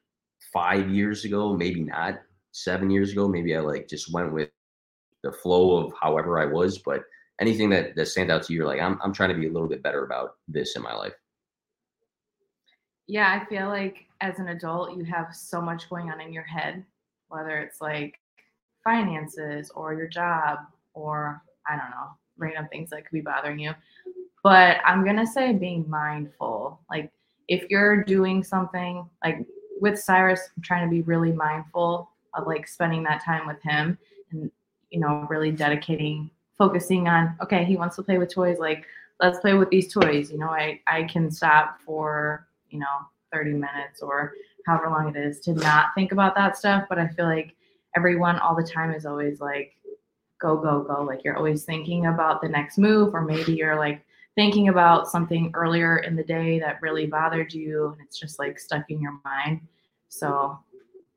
[0.53, 4.49] five years ago, maybe not seven years ago, maybe I like just went with
[5.25, 6.79] the flow of however I was.
[6.79, 7.03] But
[7.41, 9.53] anything that that stands out to you, you're like, I'm I'm trying to be a
[9.53, 11.15] little bit better about this in my life.
[13.09, 16.45] Yeah, I feel like as an adult, you have so much going on in your
[16.45, 16.85] head,
[17.29, 18.21] whether it's like
[18.85, 20.61] finances or your job
[20.95, 23.73] or I don't know, random things that could be bothering you.
[24.43, 26.81] But I'm to say being mindful.
[26.91, 27.11] Like
[27.49, 29.47] if you're doing something like
[29.81, 33.99] with Cyrus, I'm trying to be really mindful of like spending that time with him
[34.31, 34.51] and,
[34.95, 38.59] you know, really dedicating, focusing on, okay, he wants to play with toys.
[38.61, 38.87] Like,
[39.21, 40.31] let's play with these toys.
[40.31, 42.87] You know, I, I can stop for, you know,
[43.33, 44.35] 30 minutes or
[44.67, 46.85] however long it is to not think about that stuff.
[46.89, 47.57] But I feel like
[47.97, 49.73] everyone all the time is always like,
[50.41, 51.03] go, go, go.
[51.03, 54.01] Like you're always thinking about the next move, or maybe you're like
[54.37, 58.61] thinking about something earlier in the day that really bothered you and it's just like
[58.61, 59.61] stuck in your mind.
[60.09, 60.57] So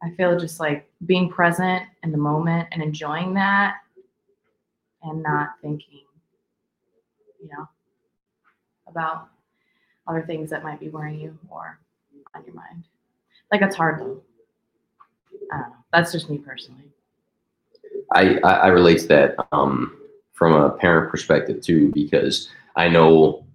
[0.03, 3.75] I feel just like being present in the moment and enjoying that
[5.03, 6.03] and not thinking,
[7.41, 7.67] you know,
[8.87, 9.29] about
[10.07, 11.79] other things that might be worrying you or
[12.35, 12.83] on your mind.
[13.51, 14.21] Like it's hard though.
[15.51, 15.75] I don't know.
[15.91, 16.83] That's just me personally.
[18.13, 19.97] I, I, I relate to that um,
[20.33, 23.45] from a parent perspective too, because I know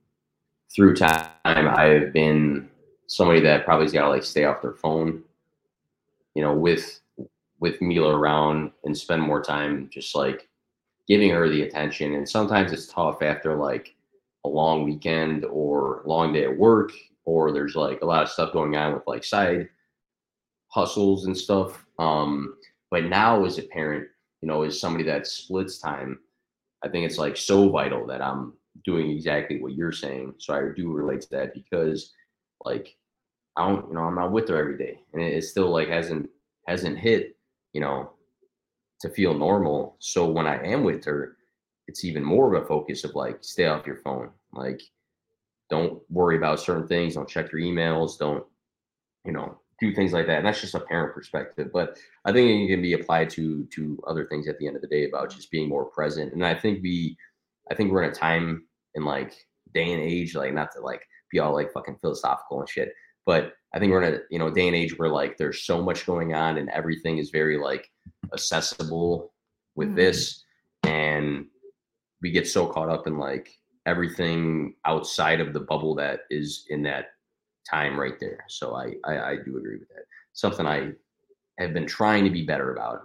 [0.74, 2.68] through time I've been
[3.07, 5.22] somebody that probably's got to like stay off their phone,
[6.35, 7.01] you know, with
[7.61, 10.49] with Mila around and spend more time just like
[11.07, 12.14] giving her the attention.
[12.14, 13.95] And sometimes it's tough after like
[14.45, 16.90] a long weekend or long day at work,
[17.25, 19.68] or there's like a lot of stuff going on with like side
[20.68, 21.85] hustles and stuff.
[21.99, 22.57] Um,
[22.90, 24.09] but now as a parent,
[24.40, 26.18] you know, as somebody that splits time,
[26.85, 30.35] I think it's like so vital that I'm doing exactly what you're saying.
[30.38, 32.12] So I do relate to that because
[32.64, 32.97] like
[33.57, 35.88] I don't, you know, I'm not with her every day, and it, it still like
[35.88, 36.29] hasn't
[36.67, 37.37] hasn't hit,
[37.73, 38.12] you know,
[39.01, 39.97] to feel normal.
[39.99, 41.37] So when I am with her,
[41.88, 44.81] it's even more of a focus of like stay off your phone, like
[45.69, 48.45] don't worry about certain things, don't check your emails, don't,
[49.25, 50.38] you know, do things like that.
[50.38, 54.03] And that's just a parent perspective, but I think it can be applied to to
[54.07, 56.33] other things at the end of the day about just being more present.
[56.33, 57.17] And I think we,
[57.71, 59.35] I think we're in a time in like
[59.75, 62.93] day and age, like not to like be all like fucking philosophical and shit,
[63.27, 65.83] but I think we're in a you know day and age where like there's so
[65.83, 67.91] much going on and everything is very like
[68.35, 69.33] accessible
[69.75, 69.97] with Mhm.
[69.97, 70.45] this,
[70.85, 71.47] and
[72.21, 73.49] we get so caught up in like
[73.87, 77.15] everything outside of the bubble that is in that
[77.69, 78.45] time right there.
[78.49, 80.05] So I, I I do agree with that.
[80.35, 80.93] Something I
[81.59, 83.03] have been trying to be better about,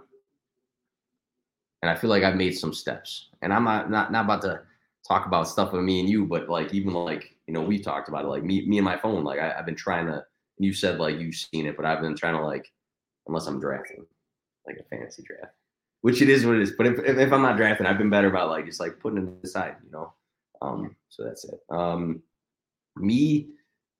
[1.82, 3.28] and I feel like I've made some steps.
[3.42, 4.62] And I'm not not, not about to
[5.06, 8.08] talk about stuff with me and you, but like even like you know we talked
[8.08, 9.24] about it, like me me and my phone.
[9.24, 10.22] Like I, I've been trying to.
[10.58, 12.70] You said like you've seen it, but I've been trying to like
[13.26, 14.04] unless I'm drafting
[14.66, 15.54] like a fantasy draft,
[16.02, 16.72] which it is what it is.
[16.76, 19.26] But if, if, if I'm not drafting, I've been better about like just like putting
[19.26, 20.12] it aside, you know.
[20.60, 21.60] Um, so that's it.
[21.70, 22.22] Um,
[22.96, 23.48] me,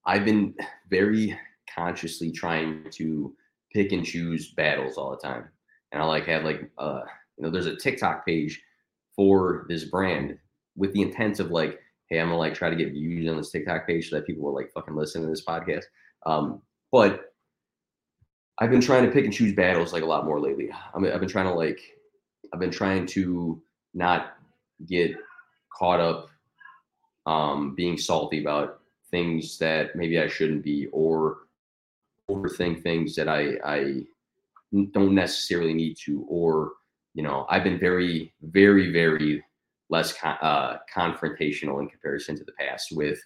[0.05, 0.55] I've been
[0.91, 1.39] very
[1.75, 3.35] consciously trying to
[3.73, 5.49] pick and choose battles all the time,
[5.93, 7.01] and I like have like uh,
[7.39, 8.61] you know, there's a TikTok page
[9.15, 10.37] for this brand
[10.77, 13.51] with the intent of like, hey, I'm gonna like try to get views on this
[13.51, 15.85] TikTok page so that people will like fucking listen to this podcast.
[16.27, 17.33] Um, but
[18.59, 20.71] I've been trying to pick and choose battles like a lot more lately.
[20.73, 21.81] I mean, I've been trying to like,
[22.53, 23.63] I've been trying to
[23.95, 24.35] not
[24.87, 25.13] get
[25.77, 26.29] caught up
[27.27, 31.39] um, being salty about things that maybe I shouldn't be, or
[32.31, 34.07] overthink things that I I
[34.93, 36.73] don't necessarily need to, or
[37.15, 39.43] you know, I've been very, very, very
[39.91, 43.19] less con- uh, confrontational in comparison to the past with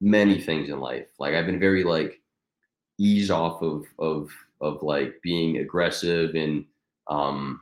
[0.00, 1.08] many things in life.
[1.18, 2.20] Like I've been very like
[2.98, 6.64] ease off of of of like being aggressive and
[7.08, 7.60] um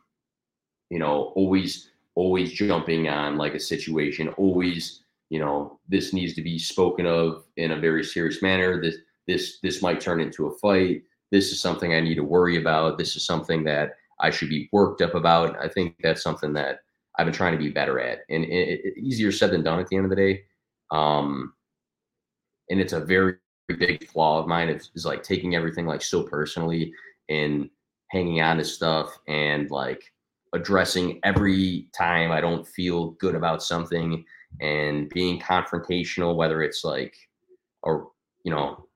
[0.91, 6.43] you know always always jumping on like a situation always you know this needs to
[6.43, 8.81] be spoken of in a very serious manner.
[8.81, 11.03] This this this might turn into a fight.
[11.31, 12.99] This is something i need to worry about.
[12.99, 15.57] This is something that i should be worked up about.
[15.59, 16.81] I think that's something that
[17.19, 19.89] i've been trying to be better at and it, it, easier said than done at
[19.89, 20.43] the end of the day.
[20.91, 21.53] Um
[22.71, 23.35] and it's a very
[23.69, 26.93] big flaw of mine is, like taking everything like so personally
[27.29, 27.69] and
[28.11, 30.03] hanging on to stuff and like
[30.55, 34.25] addressing every time I don't feel good about something
[34.61, 37.15] and being confrontational, whether it's like,
[37.83, 38.11] or,
[38.45, 38.87] you know,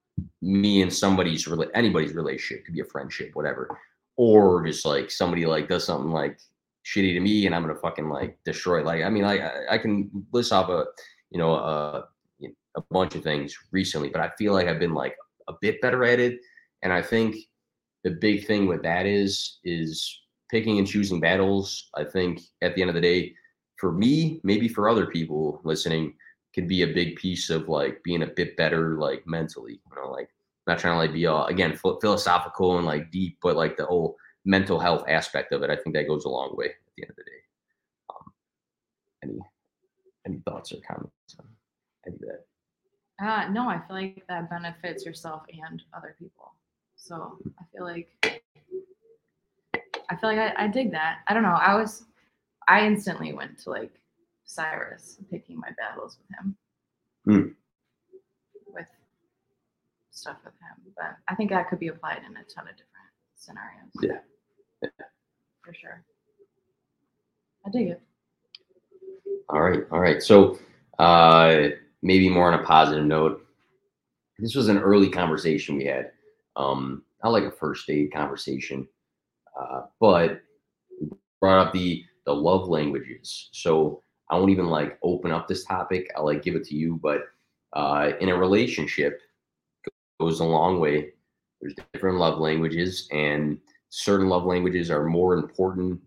[0.43, 3.79] me and somebody's, anybody's relationship, could be a friendship, whatever,
[4.17, 6.39] or just like somebody like does something like
[6.87, 8.83] shitty to me and I'm to fucking like destroy.
[8.83, 10.87] Like, I mean, I, I can list off a,
[11.31, 12.05] you know, a,
[12.77, 15.17] a bunch of things recently, but I feel like I've been like
[15.49, 16.39] a bit better at it.
[16.83, 17.37] And I think
[18.05, 20.21] the big thing with that is is
[20.51, 21.89] picking and choosing battles.
[21.97, 23.35] I think at the end of the day,
[23.79, 26.15] for me, maybe for other people listening,
[26.55, 29.81] could be a big piece of like being a bit better like mentally.
[29.91, 30.29] You know, like
[30.67, 34.17] not trying to like be all again philosophical and like deep, but like the whole
[34.47, 35.71] mental health aspect of it.
[35.71, 37.43] I think that goes a long way at the end of the day.
[38.09, 38.33] Um,
[39.23, 39.39] any
[40.27, 41.47] any thoughts or comments on
[42.07, 42.47] any of that?
[43.19, 46.55] Uh, no, I feel like that benefits yourself and other people.
[46.97, 48.09] So I feel like
[50.09, 51.19] I feel like I, I dig that.
[51.27, 51.59] I don't know.
[51.61, 52.05] I was
[52.69, 54.01] I instantly went to like
[54.45, 56.57] Cyrus picking my battles with him.
[57.25, 58.73] Hmm.
[58.73, 58.87] With
[60.11, 60.93] stuff with him.
[60.97, 63.91] But I think that could be applied in a ton of different scenarios.
[64.01, 64.36] Yeah.
[64.81, 66.05] For sure.
[67.65, 68.03] I dig it.
[69.49, 70.23] All right, all right.
[70.23, 70.59] So
[70.99, 71.69] uh,
[72.03, 73.43] maybe more on a positive note.
[74.39, 76.11] This was an early conversation we had,
[76.57, 78.87] um, not like a first date conversation,
[79.59, 80.43] uh, but
[81.41, 83.49] brought up the the love languages.
[83.53, 86.11] So I won't even like open up this topic.
[86.17, 87.23] I'll like give it to you, but
[87.73, 89.21] uh, in a relationship
[90.21, 91.11] goes a long way.
[91.61, 93.59] There's different love languages, and
[93.97, 95.99] certain love languages are more important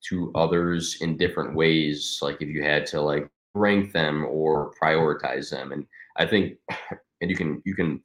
[0.00, 5.50] to others in different ways like if you had to like rank them or prioritize
[5.50, 5.72] them.
[5.72, 5.84] And
[6.16, 6.56] i think
[7.20, 8.00] and you can you can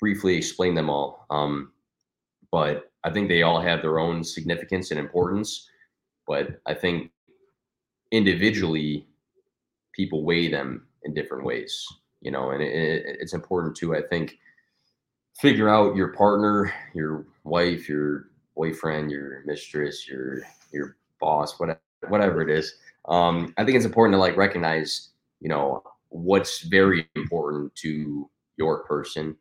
[0.00, 1.72] briefly explain them all um,
[2.50, 5.68] but i think they all have their own significance and importance.
[6.26, 7.10] But i think
[8.12, 9.06] individually
[9.92, 11.86] people weigh them in different ways
[12.22, 14.38] you know and it, it, it's important to i think
[15.38, 20.42] figure out your partner your wife your boyfriend your mistress your
[20.72, 22.74] your boss, whatever, whatever it is.
[23.08, 28.84] Um, I think it's important to like recognize, you know, what's very important to your
[28.84, 29.36] person,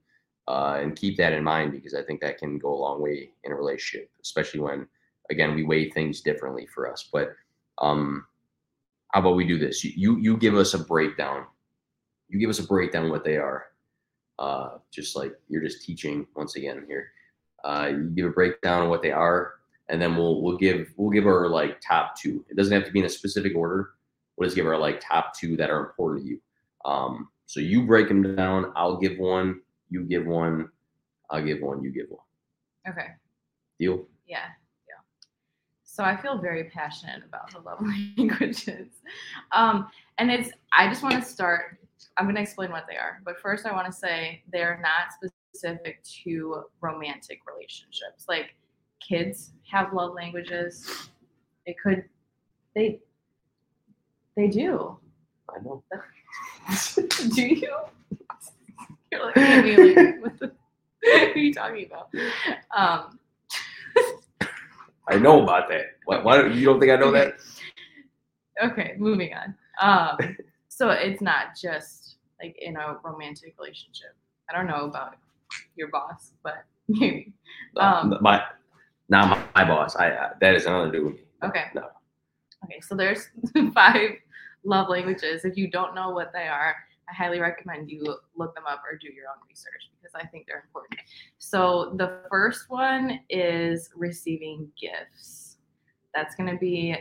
[0.47, 3.32] uh, and keep that in mind because I think that can go a long way
[3.43, 4.88] in a relationship, especially when,
[5.30, 7.10] again, we weigh things differently for us.
[7.12, 7.34] But
[7.80, 8.25] um,
[9.10, 9.84] how about we do this?
[9.84, 11.45] You you, you give us a breakdown.
[12.30, 13.65] You give us a breakdown what they are.
[14.41, 17.12] Uh, just like you're just teaching once again here.
[17.63, 19.54] Uh, you give a breakdown of what they are,
[19.88, 22.43] and then we'll we'll give we'll give our like top two.
[22.49, 23.91] It doesn't have to be in a specific order.
[24.36, 26.41] We'll just give our like top two that are important to you.
[26.86, 28.73] Um, so you break them down.
[28.75, 29.62] I'll give one.
[29.91, 30.69] You give one.
[31.30, 31.84] I'll give one.
[31.84, 32.25] You give one.
[32.89, 33.10] Okay.
[33.77, 34.08] Deal.
[34.25, 34.45] Yeah.
[34.88, 34.95] Yeah.
[35.84, 37.80] So I feel very passionate about the love
[38.17, 38.88] languages.
[39.51, 41.77] Um, and it's I just want to start.
[42.17, 45.31] I'm going to explain what they are, but first I want to say they're not
[45.53, 48.25] specific to romantic relationships.
[48.27, 48.55] Like
[49.05, 51.09] kids have love languages.
[51.65, 52.05] It could
[52.75, 52.99] they
[54.35, 54.97] they do.
[55.49, 55.83] I know.
[57.33, 57.75] do you?
[59.11, 60.51] You're me like, what, the,
[61.01, 62.09] what are you talking about?
[62.75, 63.19] Um,
[65.07, 65.97] I know about that.
[66.05, 67.35] Why, why you don't think I know that?
[68.63, 69.55] Okay, moving on.
[69.81, 70.37] Um,
[70.82, 74.15] so it's not just like in a romantic relationship.
[74.50, 75.15] I don't know about
[75.76, 77.34] your boss, but maybe.
[77.78, 78.41] Um, my
[79.08, 79.96] not my, my boss.
[79.96, 81.22] I, I that is another dude with me.
[81.44, 81.65] Okay.
[81.76, 81.84] No.
[82.65, 83.30] Okay, so there's
[83.76, 84.10] five
[84.63, 85.46] love languages.
[85.46, 86.76] If you don't know what they are,
[87.08, 90.48] I highly recommend you look them up or do your own research because I think
[90.48, 91.00] they're important.
[91.38, 95.58] So the first one is receiving gifts.
[96.15, 96.96] That's going to be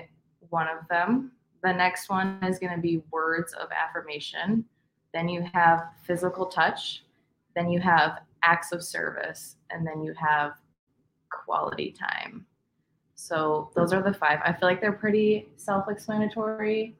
[0.50, 1.32] one of them.
[1.62, 4.64] The next one is going to be words of affirmation.
[5.12, 7.04] Then you have physical touch.
[7.54, 9.56] Then you have acts of service.
[9.70, 10.52] And then you have
[11.30, 12.46] quality time.
[13.14, 14.40] So those are the five.
[14.44, 16.96] I feel like they're pretty self-explanatory.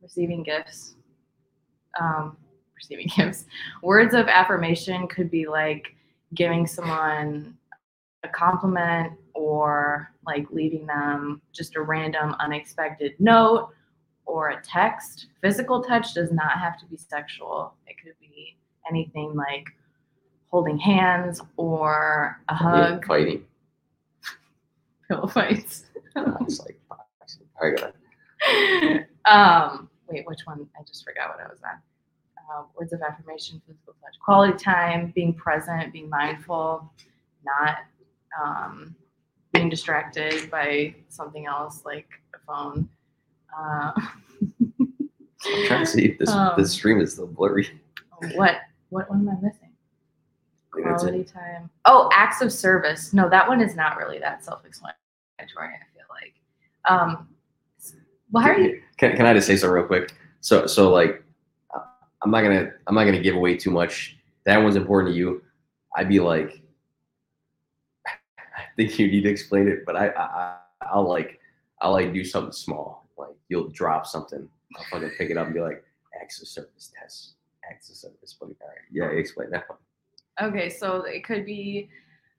[0.00, 0.94] Receiving gifts,
[2.00, 2.36] um,
[2.74, 3.46] receiving gifts.
[3.82, 5.94] Words of affirmation could be like
[6.34, 7.56] giving someone
[8.22, 13.70] a compliment or like leaving them just a random unexpected note
[14.30, 15.26] or a text.
[15.42, 17.74] Physical touch does not have to be sexual.
[17.86, 18.56] It could be
[18.88, 19.68] anything like
[20.50, 23.04] holding hands or a hug.
[23.06, 23.44] Fighting.
[25.08, 25.84] Pillow fights.
[26.16, 26.78] it's like,
[27.62, 27.94] I got
[29.26, 30.66] um, wait, which one?
[30.78, 31.78] I just forgot what I was on.
[32.38, 36.90] Uh, words of affirmation, physical touch, quality time, being present, being mindful,
[37.44, 37.78] not
[38.42, 38.94] um,
[39.52, 42.88] being distracted by something else like a phone.
[43.56, 43.92] Uh,
[45.60, 47.80] I'm trying to see if this Um, this stream is still blurry.
[48.34, 48.56] what?
[48.90, 49.68] What one am I missing?
[50.72, 51.06] I think that's it.
[51.08, 51.70] Quality time.
[51.84, 53.12] Oh, acts of service.
[53.12, 54.98] No, that one is not really that self-explanatory.
[55.38, 56.34] I feel like.
[56.88, 57.28] Um,
[58.32, 58.80] well, how are you?
[58.96, 60.12] Can, can I just say something real quick?
[60.40, 61.22] So so like,
[61.74, 61.80] uh,
[62.22, 64.16] I'm not gonna I'm not gonna give away too much.
[64.44, 65.42] That one's important to you.
[65.96, 66.62] I'd be like,
[68.06, 70.56] I think you need to explain it, but I, I I-
[70.92, 71.38] I'll like
[71.80, 73.06] I'll like do something small.
[73.18, 74.48] Like you'll drop something.
[74.76, 75.84] I'll fucking pick it up and be like,
[76.20, 77.34] acts of service test,
[77.70, 78.36] acts of service.
[78.38, 79.78] But all right, yeah, explain that one.
[80.40, 81.88] Okay, so it could be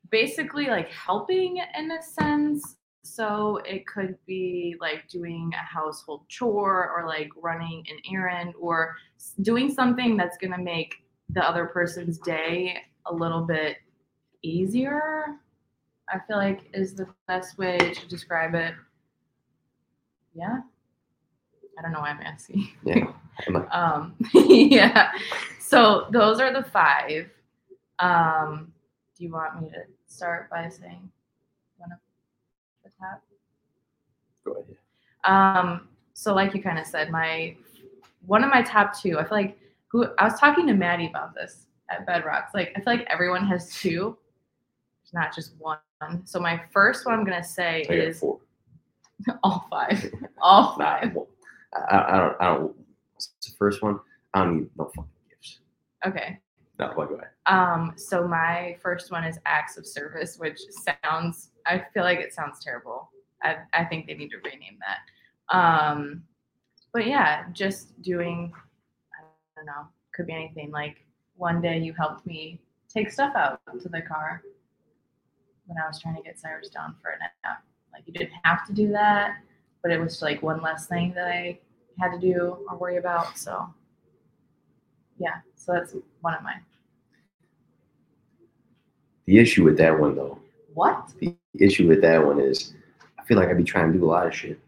[0.09, 2.77] basically like helping in a sense.
[3.03, 8.95] So it could be like doing a household chore or like running an errand or
[9.41, 10.95] doing something that's going to make
[11.29, 12.77] the other person's day
[13.07, 13.77] a little bit
[14.43, 15.38] easier.
[16.09, 18.73] I feel like is the best way to describe it.
[20.36, 20.59] Yeah.
[21.82, 22.69] I don't know why I'm asking.
[22.84, 23.11] Yeah.
[23.71, 25.11] Um, yeah.
[25.59, 27.27] So those are the five.
[27.97, 28.71] Um,
[29.17, 31.09] do you want me to start by saying
[31.77, 31.97] one of
[32.84, 33.23] the top?
[34.45, 34.77] go ahead.
[35.23, 37.55] Um, so like you kind of said, my
[38.27, 39.17] one of my top two.
[39.17, 39.57] I feel like
[39.88, 42.53] who I was talking to Maddie about this at Bedrocks.
[42.53, 44.15] Like I feel like everyone has two,
[45.03, 45.79] It's not just one.
[46.25, 48.39] So my first one I'm gonna say I is four.
[49.43, 50.11] all five,
[50.41, 51.17] all five.
[51.74, 52.76] I, I don't I don't.
[53.13, 53.99] What's the first one?
[54.34, 55.59] I don't need no fucking gifts.
[56.05, 56.39] Okay.
[56.80, 57.30] No, go ahead.
[57.45, 60.59] Um, so my first one is acts of service, which
[61.03, 63.09] sounds I feel like it sounds terrible.
[63.43, 65.55] I, I think they need to rename that.
[65.55, 66.24] Um,
[66.93, 68.51] but yeah, just doing
[69.19, 69.24] I
[69.55, 70.72] don't know, could be anything.
[70.72, 71.05] Like
[71.36, 72.59] one day you helped me
[72.89, 74.41] take stuff out to the car
[75.67, 77.63] when I was trying to get Cyrus down for a nap.
[77.93, 79.36] Like you didn't have to do that,
[79.84, 81.59] but it was like one less thing that I
[81.99, 83.38] had to do or worry about.
[83.38, 83.67] So
[85.19, 86.61] yeah, so that's one of mine.
[89.25, 90.39] The issue with that one though,
[90.73, 91.09] What?
[91.19, 92.73] the issue with that one is,
[93.19, 94.59] I feel like I'd be trying to do a lot of shit,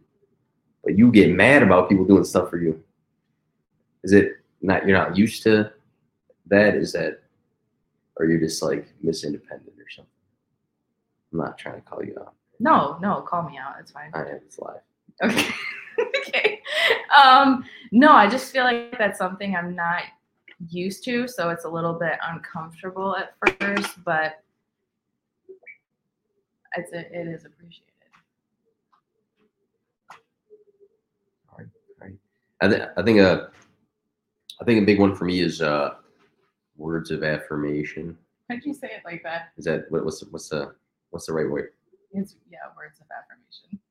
[0.84, 2.82] but you get mad about people doing stuff for you.
[4.04, 5.72] Is it not you're not used to
[6.48, 6.76] that?
[6.76, 7.22] Is that,
[8.18, 10.10] or you're just like Miss Independent or something?
[11.32, 12.34] I'm not trying to call you out.
[12.60, 13.76] No, no, call me out.
[13.80, 14.12] It's fine.
[14.14, 14.82] I am it's live.
[15.22, 15.50] Okay.
[16.18, 16.62] okay.
[17.24, 20.04] Um, no, I just feel like that's something I'm not
[20.70, 24.42] used to, so it's a little bit uncomfortable at first, but
[26.76, 27.90] it's a, it is appreciated.
[32.62, 33.50] I, th- I think a,
[34.62, 35.96] I think a big one for me is uh,
[36.78, 38.18] words of affirmation.
[38.48, 39.50] Why did you say it like that?
[39.58, 40.74] Is that what, what's what's the
[41.10, 41.64] what's the right way?
[42.14, 43.83] It's yeah, words of affirmation.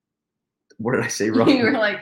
[0.85, 1.49] What did I say wrong?
[1.49, 2.01] you were like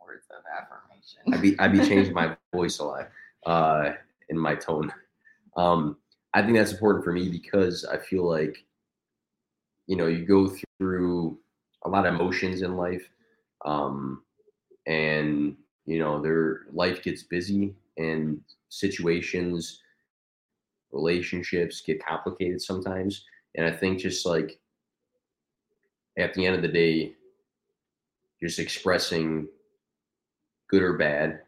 [0.00, 1.34] words of affirmation.
[1.34, 3.08] I'd be I'd be changing my voice a lot,
[3.44, 3.92] uh,
[4.30, 4.90] in my tone.
[5.56, 5.98] Um,
[6.32, 8.64] I think that's important for me because I feel like,
[9.86, 11.38] you know, you go through
[11.84, 13.06] a lot of emotions in life,
[13.64, 14.22] um,
[14.86, 19.82] and you know, their life gets busy and situations,
[20.90, 23.24] relationships get complicated sometimes,
[23.56, 24.58] and I think just like
[26.18, 27.15] at the end of the day,
[28.42, 29.48] just expressing
[30.68, 31.40] good or bad,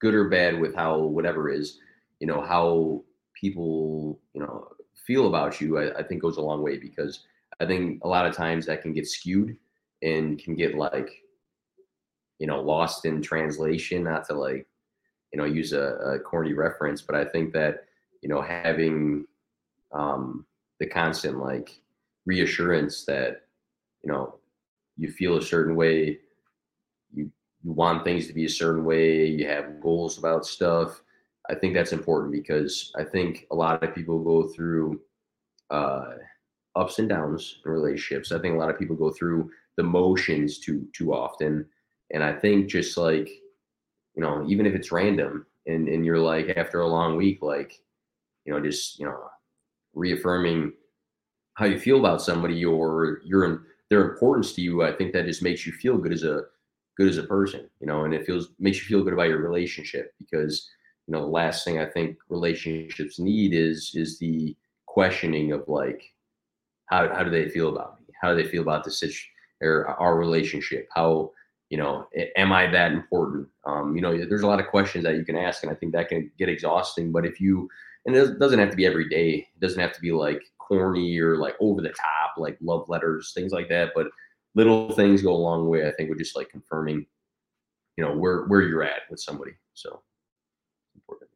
[0.00, 1.78] good or bad with how whatever is,
[2.20, 3.02] you know, how
[3.38, 7.24] people, you know, feel about you, I, I think goes a long way because
[7.60, 9.56] I think a lot of times that can get skewed
[10.02, 11.10] and can get like,
[12.38, 14.66] you know, lost in translation, not to like,
[15.32, 17.84] you know, use a, a corny reference, but I think that,
[18.22, 19.26] you know, having
[19.92, 20.46] um,
[20.78, 21.80] the constant like
[22.26, 23.42] reassurance that,
[24.02, 24.36] you know,
[24.96, 26.18] you feel a certain way,
[27.62, 31.02] you want things to be a certain way, you have goals about stuff.
[31.50, 35.00] I think that's important because I think a lot of people go through
[35.70, 36.14] uh,
[36.76, 38.32] ups and downs in relationships.
[38.32, 41.66] I think a lot of people go through the motions too too often,
[42.12, 43.28] and I think just like
[44.14, 47.80] you know, even if it's random and and you're like after a long week, like
[48.44, 49.18] you know, just you know,
[49.94, 50.72] reaffirming
[51.54, 54.82] how you feel about somebody or your their importance to you.
[54.82, 56.44] I think that just makes you feel good as a
[56.96, 59.42] good as a person, you know, and it feels makes you feel good about your
[59.42, 60.68] relationship because
[61.06, 66.02] you know the last thing I think relationships need is is the questioning of like
[66.86, 68.06] how how do they feel about me?
[68.20, 69.30] How do they feel about the situation
[69.62, 70.88] or our relationship?
[70.94, 71.32] How
[71.68, 73.48] you know am I that important?
[73.66, 75.92] Um, you know, there's a lot of questions that you can ask, and I think
[75.92, 77.12] that can get exhausting.
[77.12, 77.68] But if you
[78.06, 79.48] and it doesn't have to be every day.
[79.54, 83.32] It doesn't have to be like corny or like over the top, like love letters,
[83.34, 83.90] things like that.
[83.94, 84.08] But
[84.54, 85.86] little things go a long way.
[85.86, 87.06] I think with just like confirming,
[87.96, 89.52] you know, where where you're at with somebody.
[89.74, 90.02] So
[90.94, 91.30] important.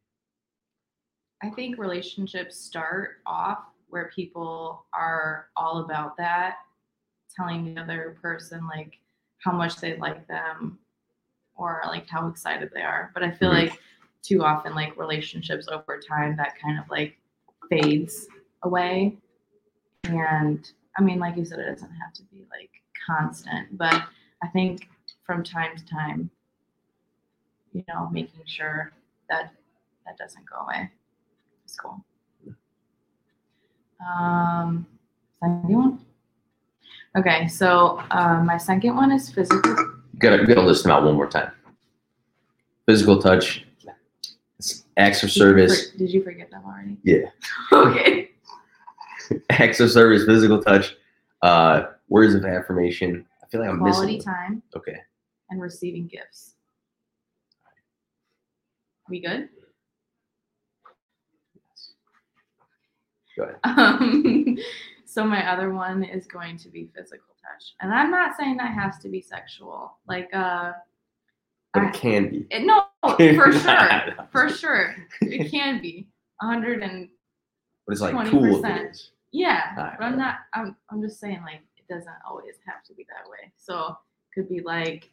[1.42, 6.56] I think relationships start off where people are all about that,
[7.36, 8.98] telling the other person like
[9.38, 10.78] how much they like them
[11.54, 13.10] or like how excited they are.
[13.14, 13.68] But I feel Mhm.
[13.68, 13.80] like
[14.22, 17.18] too often like relationships over time that kind of like
[17.68, 18.26] fades
[18.62, 19.18] away.
[20.04, 22.70] And I mean, like you said, it doesn't have to be like
[23.06, 24.04] constant, but
[24.42, 24.88] I think
[25.26, 26.30] from time to time,
[27.72, 28.92] you know, making sure
[29.28, 29.52] that
[30.06, 30.90] that doesn't go away
[31.66, 32.04] is cool.
[34.06, 34.86] Um,
[35.40, 36.00] second one.
[37.16, 39.74] Okay, so uh, my second one is physical.
[40.18, 41.52] Gotta gotta list them out one more time.
[42.86, 43.64] Physical touch,
[44.96, 46.96] acts of Did you service, Did you forget them already?
[47.02, 47.30] Yeah.
[47.72, 48.30] okay.
[49.50, 50.96] acts of service, physical touch,
[51.42, 53.26] uh, words of affirmation.
[53.42, 54.30] I feel like I'm Quality missing.
[54.30, 54.34] one.
[54.36, 54.96] time Okay.
[55.50, 56.54] and receiving gifts.
[59.08, 59.48] We good?
[63.36, 63.56] Go ahead.
[63.64, 64.56] Um,
[65.04, 68.72] so my other one is going to be physical touch, and I'm not saying that
[68.72, 69.98] has to be sexual.
[70.06, 70.72] Like, uh,
[71.72, 72.46] But I- it can be.
[72.50, 76.06] it, no, for sure, for sure, it can be
[76.40, 77.08] a hundred and
[77.86, 78.76] But it's like cool if 20%.
[78.86, 79.10] it is.
[79.32, 79.72] yeah.
[79.76, 80.26] Alright, But I'm alright.
[80.26, 80.36] not.
[80.54, 80.76] I'm.
[80.90, 83.52] I'm just saying like it doesn't always have to be that way.
[83.56, 85.10] So it could be like,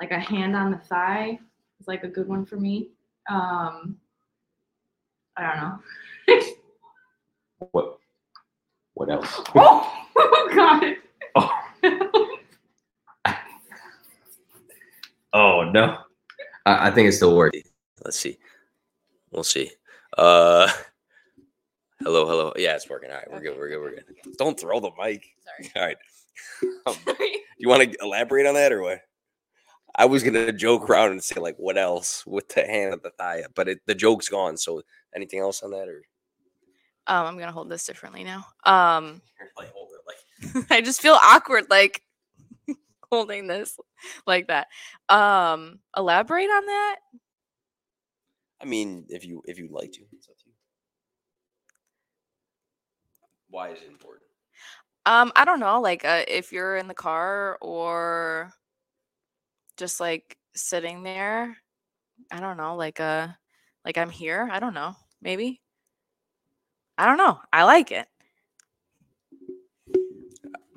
[0.00, 1.38] like a hand on the thigh
[1.80, 2.90] is like a good one for me.
[3.28, 3.96] Um,
[5.36, 6.48] I don't know.
[7.70, 7.98] What
[8.94, 9.40] what else?
[9.54, 10.96] oh God.
[11.34, 11.60] Oh.
[15.36, 15.98] Oh no.
[16.64, 17.64] I, I think it's still working.
[18.04, 18.38] Let's see.
[19.32, 19.68] We'll see.
[20.16, 20.70] Uh
[22.00, 22.52] hello, hello.
[22.56, 23.10] Yeah, it's working.
[23.10, 23.56] All right, we're good.
[23.56, 23.80] We're good.
[23.80, 24.04] We're good.
[24.38, 25.24] Don't throw the mic.
[25.44, 25.70] Sorry.
[25.76, 25.96] All right.
[26.86, 26.96] Um,
[27.58, 29.00] you want to elaborate on that or what?
[29.96, 33.10] I was gonna joke around and say like, what else with the hand at the
[33.10, 34.56] thigh, but it, the joke's gone.
[34.56, 34.82] So
[35.14, 36.02] anything else on that or
[37.06, 38.44] Um, I'm gonna hold this differently now.
[38.64, 39.22] Um,
[39.56, 42.02] like hold it like I just feel awkward like
[43.10, 43.78] holding this
[44.26, 44.66] like that.
[45.08, 46.96] Um, elaborate on that.
[48.60, 50.52] I mean, if you if you'd like to, it's up to you.
[53.54, 54.24] Why is it important?
[55.06, 58.52] Um, I don't know, like uh, if you're in the car or
[59.76, 61.56] just like sitting there.
[62.32, 63.28] I don't know, like uh,
[63.84, 64.48] like I'm here.
[64.50, 65.60] I don't know, maybe.
[66.98, 67.38] I don't know.
[67.52, 68.08] I like it.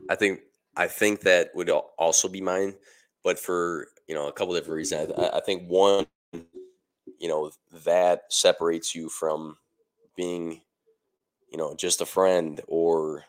[0.08, 0.42] I think
[0.76, 2.76] I think that would also be mine,
[3.24, 5.14] but for you know a couple different reasons.
[5.18, 7.50] I, I think one, you know,
[7.86, 9.58] that separates you from
[10.16, 10.62] being,
[11.50, 13.26] you know, just a friend or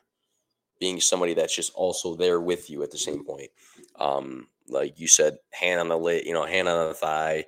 [0.80, 3.50] being somebody that's just also there with you at the same point.
[3.98, 7.46] Um, like you said, hand on the lit, you know, hand on the thigh.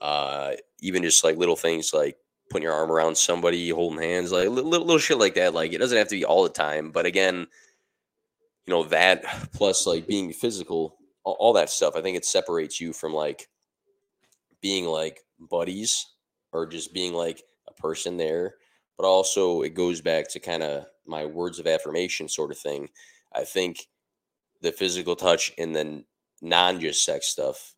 [0.00, 2.16] Uh, even just like little things like
[2.50, 5.54] putting your arm around somebody, holding hands, like little, little shit like that.
[5.54, 7.46] Like it doesn't have to be all the time, but again,
[8.66, 12.80] you know that plus like being physical all, all that stuff i think it separates
[12.80, 13.48] you from like
[14.60, 16.06] being like buddies
[16.52, 18.54] or just being like a person there
[18.98, 22.88] but also it goes back to kind of my words of affirmation sort of thing.
[23.34, 23.86] I think
[24.62, 26.04] the physical touch and then
[26.42, 27.74] non just sex stuff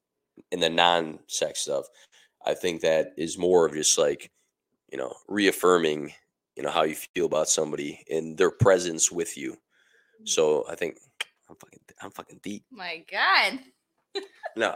[0.52, 1.86] and the non sex stuff
[2.46, 4.30] i think that is more of just like
[4.90, 6.12] you know reaffirming
[6.58, 9.52] you know how you feel about somebody and their presence with you.
[9.52, 10.28] Mm.
[10.28, 10.98] So I think
[11.48, 12.64] I'm fucking I'm fucking deep.
[12.70, 13.60] My God.
[14.56, 14.74] No,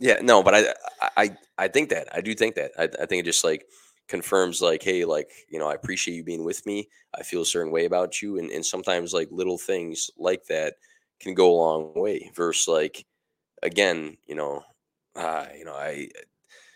[0.00, 0.60] yeah, no, but I
[1.00, 2.72] I I- I think that I do think that.
[2.76, 3.66] I, I think it just like
[4.08, 6.88] confirms like hey like you know I appreciate you being with me.
[7.18, 10.74] I feel a certain way about you, and and sometimes like little things like that
[11.20, 12.30] can go a long way.
[12.34, 13.04] Versus like
[13.62, 14.62] again you know
[15.16, 16.08] uh, you know I.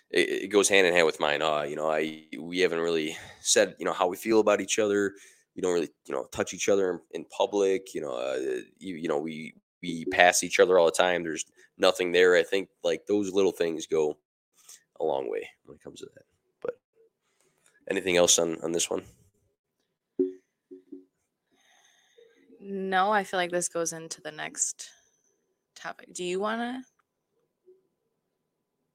[0.09, 1.43] It, it goes hand in hand with mine.
[1.43, 4.79] Uh, you know, I we haven't really said you know how we feel about each
[4.79, 5.15] other
[5.57, 8.95] we don't really you know touch each other in, in public you know uh, you,
[8.95, 11.47] you know we we pass each other all the time there's
[11.79, 14.17] nothing there i think like those little things go
[15.01, 16.25] a long way when it comes to that
[17.91, 19.03] anything else on on this one
[22.69, 24.91] No, I feel like this goes into the next
[25.77, 26.13] topic.
[26.13, 26.83] Do you want to?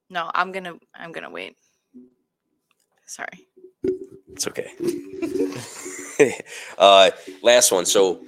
[0.09, 0.73] No, I'm gonna.
[0.93, 1.55] I'm gonna wait.
[3.05, 3.47] Sorry.
[4.31, 4.71] it's okay
[6.77, 7.11] uh
[7.43, 8.23] last one so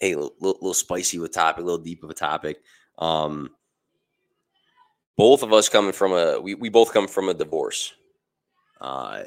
[0.00, 2.60] hey a little, little spicy with topic a little deep of a topic
[2.98, 3.48] um
[5.16, 7.94] both of us coming from a we, we both come from a divorce
[8.82, 9.22] uh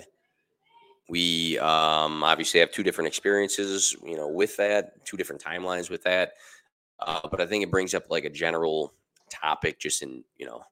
[1.09, 6.03] we um obviously have two different experiences you know with that two different timelines with
[6.03, 6.33] that
[7.01, 8.93] uh, but i think it brings up like a general
[9.29, 10.63] topic just in you know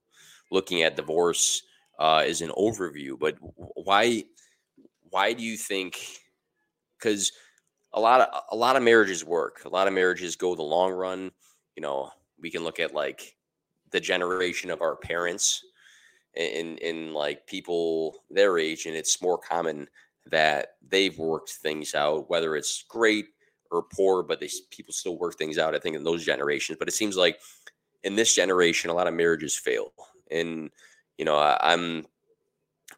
[0.51, 1.63] looking at divorce
[1.99, 3.35] uh as an overview but
[3.75, 4.23] why
[5.09, 5.99] why do you think
[6.97, 7.31] because
[7.93, 10.91] a lot of a lot of marriages work a lot of marriages go the long
[10.91, 11.29] run
[11.75, 12.09] you know
[12.39, 13.35] we can look at like
[13.91, 15.63] the generation of our parents
[16.35, 19.87] in in like people their age, and it's more common
[20.27, 23.27] that they've worked things out, whether it's great
[23.71, 25.75] or poor, but they people still work things out.
[25.75, 27.39] I think in those generations, but it seems like
[28.03, 29.93] in this generation, a lot of marriages fail,
[30.29, 30.69] and
[31.17, 32.05] you know, I, I'm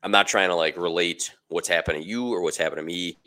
[0.01, 3.17] I'm not trying to like relate what's happened to you or what's happened to me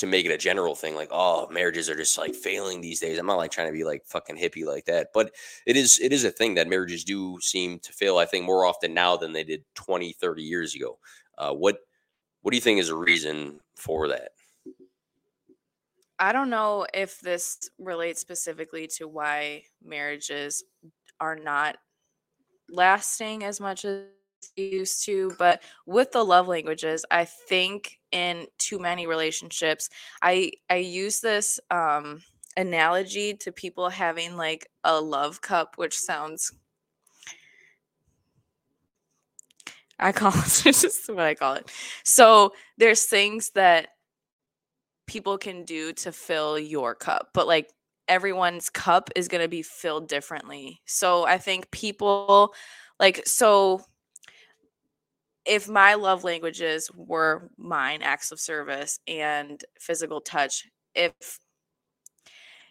[0.00, 3.18] to make it a general thing like oh marriages are just like failing these days
[3.18, 5.30] i'm not like trying to be like fucking hippie like that but
[5.66, 8.64] it is it is a thing that marriages do seem to fail i think more
[8.64, 10.98] often now than they did 20 30 years ago
[11.36, 11.80] uh, what
[12.42, 14.32] what do you think is a reason for that?
[16.18, 20.64] I don't know if this relates specifically to why marriages
[21.18, 21.76] are not
[22.68, 24.04] lasting as much as
[24.56, 29.88] used to, but with the love languages, I think in too many relationships,
[30.22, 32.22] I I use this um
[32.56, 36.52] analogy to people having like a love cup, which sounds
[40.00, 41.70] I call it just what I call it.
[42.04, 43.88] So there's things that
[45.06, 47.70] people can do to fill your cup, but like
[48.08, 50.80] everyone's cup is going to be filled differently.
[50.86, 52.54] So I think people
[52.98, 53.82] like so
[55.46, 61.12] if my love languages were mine acts of service and physical touch if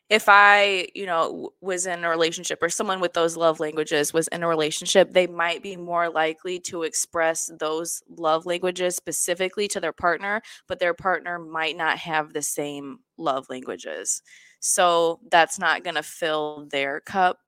[0.09, 4.27] if i you know was in a relationship or someone with those love languages was
[4.29, 9.79] in a relationship they might be more likely to express those love languages specifically to
[9.79, 14.21] their partner but their partner might not have the same love languages.
[14.59, 17.39] So that's not going to fill their cup.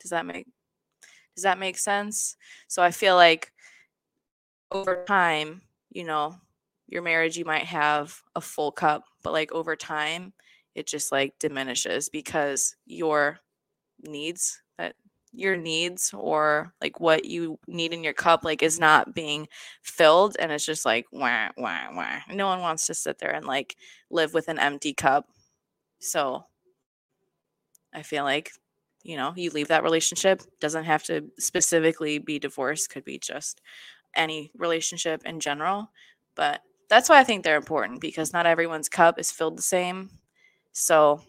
[0.00, 0.46] Does that make
[1.36, 2.36] does that make sense?
[2.68, 3.52] So i feel like
[4.70, 6.36] over time, you know,
[6.88, 10.32] your marriage you might have a full cup, but like over time
[10.74, 13.40] it just like diminishes because your
[14.02, 14.94] needs that
[15.32, 19.48] your needs or like what you need in your cup like is not being
[19.82, 22.20] filled and it's just like wah wah wah.
[22.30, 23.76] No one wants to sit there and like
[24.10, 25.28] live with an empty cup.
[26.00, 26.46] So
[27.92, 28.50] I feel like
[29.02, 33.60] you know, you leave that relationship doesn't have to specifically be divorce, could be just
[34.16, 35.90] any relationship in general.
[36.36, 40.10] But that's why I think they're important because not everyone's cup is filled the same.
[40.74, 41.22] So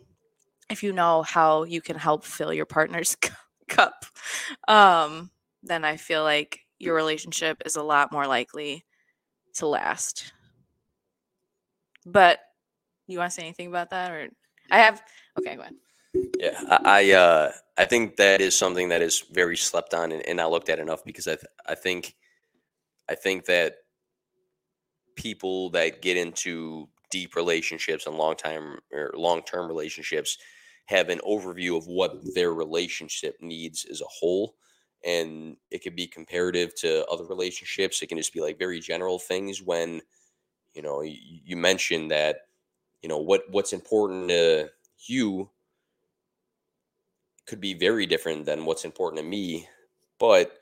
[0.70, 3.16] if you know how you can help fill your partner's
[3.70, 4.06] cup,
[4.68, 5.30] um,
[5.64, 8.84] then I feel like your relationship is a lot more likely
[9.56, 10.34] to last.
[12.06, 12.40] But
[13.08, 14.30] you want to say anything about that, or
[14.72, 15.02] I have?
[15.40, 15.76] Okay, go ahead.
[16.40, 20.26] Yeah, I I, uh, I think that is something that is very slept on and,
[20.28, 22.16] and not looked at enough because I th- I think
[23.08, 23.76] I think that
[25.16, 30.38] people that get into deep relationships and long time or er, long term relationships
[30.88, 34.56] have an overview of what their relationship needs as a whole.
[35.06, 38.02] And it could be comparative to other relationships.
[38.02, 40.02] It can just be like very general things when,
[40.74, 42.48] you know, you, you mentioned that,
[43.02, 44.70] you know, what what's important to
[45.08, 45.50] you
[47.48, 49.70] could be very different than what's important to me,
[50.20, 50.58] but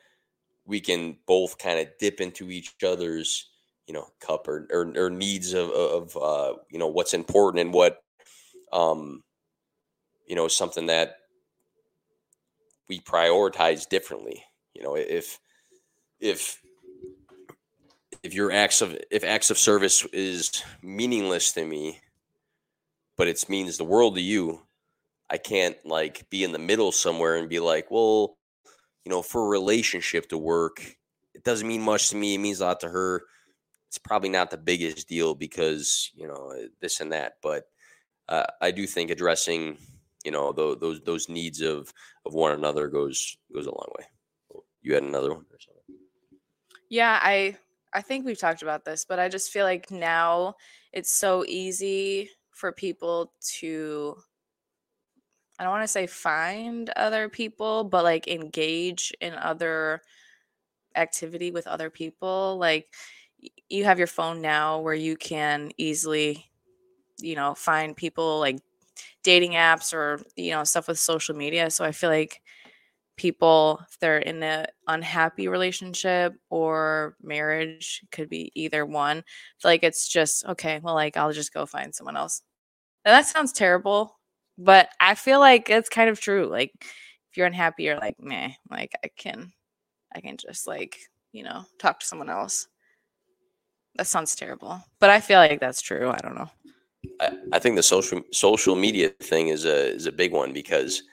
[0.65, 3.52] we can both kind of dip into each other's,
[3.87, 7.73] you know, cup or or, or needs of of uh, you know what's important and
[7.73, 8.01] what,
[8.71, 9.23] um,
[10.27, 11.17] you know, something that
[12.87, 14.43] we prioritize differently.
[14.73, 15.39] You know, if
[16.19, 16.61] if
[18.23, 21.99] if your acts of if acts of service is meaningless to me,
[23.17, 24.61] but it means the world to you,
[25.29, 28.37] I can't like be in the middle somewhere and be like, well,
[29.03, 30.95] you know, for a relationship to work,
[31.33, 32.35] it doesn't mean much to me.
[32.35, 33.23] It means a lot to her.
[33.93, 37.65] It's probably not the biggest deal because you know uh, this and that, but
[38.27, 39.77] uh, I do think addressing
[40.25, 41.93] you know those those those needs of
[42.25, 44.05] of one another goes goes a long way.
[44.81, 45.83] You had another one or something?
[46.89, 47.55] Yeah, I
[47.93, 50.55] I think we've talked about this, but I just feel like now
[50.91, 54.15] it's so easy for people to
[55.59, 60.01] I don't want to say find other people, but like engage in other
[60.95, 62.57] activity with other people.
[62.57, 62.87] Like
[63.69, 66.49] you have your phone now where you can easily,
[67.19, 68.59] you know, find people like
[69.23, 71.71] dating apps or, you know, stuff with social media.
[71.71, 72.41] So I feel like
[73.17, 79.23] people if they're in an unhappy relationship or marriage could be either one
[79.63, 82.41] like it's just okay well like i'll just go find someone else
[83.05, 84.19] and that sounds terrible
[84.57, 88.51] but i feel like it's kind of true like if you're unhappy you're like meh
[88.71, 89.51] like i can
[90.15, 90.97] i can just like
[91.33, 92.67] you know talk to someone else
[93.95, 96.49] that sounds terrible but i feel like that's true i don't know
[97.19, 101.03] I, I think the social social media thing is a is a big one because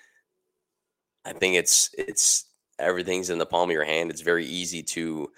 [1.24, 2.46] I think it's it's
[2.78, 4.10] everything's in the palm of your hand.
[4.10, 5.30] It's very easy to,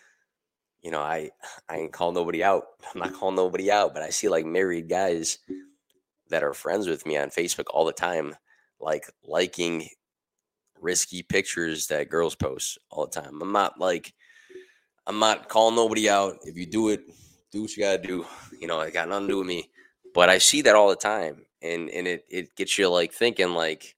[0.82, 1.30] you know, I
[1.68, 2.64] I call nobody out.
[2.94, 5.38] I'm not calling nobody out, but I see like married guys
[6.28, 8.34] that are friends with me on Facebook all the time,
[8.80, 9.88] like liking
[10.80, 13.40] risky pictures that girls post all the time.
[13.42, 14.12] I'm not like
[15.06, 16.38] I'm not calling nobody out.
[16.44, 17.02] If you do it,
[17.52, 18.26] do what you gotta do.
[18.58, 19.70] You know, it got nothing to do with me.
[20.14, 21.44] But I see that all the time.
[21.60, 23.94] And and it it gets you like thinking like,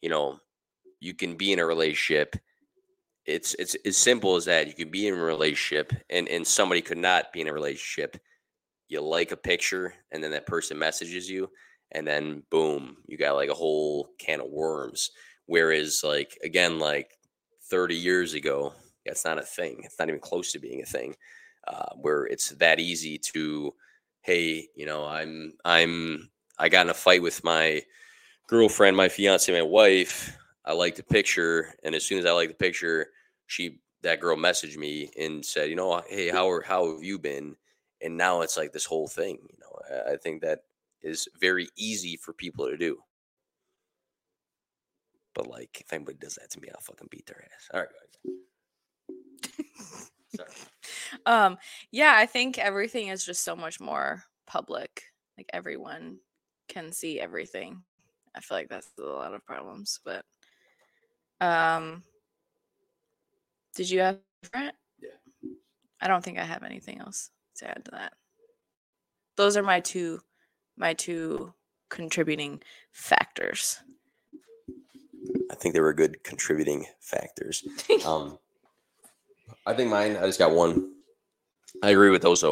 [0.00, 0.40] you know,
[0.98, 2.36] you can be in a relationship.
[3.24, 4.66] It's it's as simple as that.
[4.66, 8.20] You can be in a relationship and, and somebody could not be in a relationship.
[8.88, 11.48] You like a picture and then that person messages you,
[11.92, 15.10] and then boom, you got like a whole can of worms.
[15.46, 17.12] Whereas like again, like
[17.70, 18.74] 30 years ago,
[19.06, 19.82] that's not a thing.
[19.84, 21.14] It's not even close to being a thing.
[21.66, 23.72] Uh, where it's that easy to,
[24.22, 27.82] hey, you know, I'm I'm I got in a fight with my
[28.48, 30.36] girlfriend, my fiance, my wife.
[30.64, 33.08] I liked the picture, and as soon as I liked the picture,
[33.46, 37.18] she that girl messaged me and said, you know, hey, how are how have you
[37.18, 37.56] been?
[38.00, 39.38] And now it's like this whole thing.
[39.48, 40.64] You know, I, I think that
[41.02, 42.98] is very easy for people to do.
[45.34, 47.68] But like, if anybody does that to me, I'll fucking beat their ass.
[47.72, 47.88] All right,
[49.54, 50.10] guys.
[50.36, 50.50] Sorry.
[51.26, 51.56] Um
[51.90, 55.02] yeah i think everything is just so much more public
[55.36, 56.18] like everyone
[56.68, 57.82] can see everything
[58.34, 60.24] i feel like that's a lot of problems but
[61.40, 62.02] um
[63.74, 65.50] did you have different Yeah.
[66.00, 68.12] i don't think i have anything else to add to that
[69.36, 70.20] those are my two
[70.76, 71.52] my two
[71.90, 72.62] contributing
[72.92, 73.80] factors
[75.50, 77.62] I think they were good contributing factors.
[78.06, 78.38] Um,
[79.66, 80.16] I think mine.
[80.16, 80.92] I just got one.
[81.82, 82.44] I agree with those.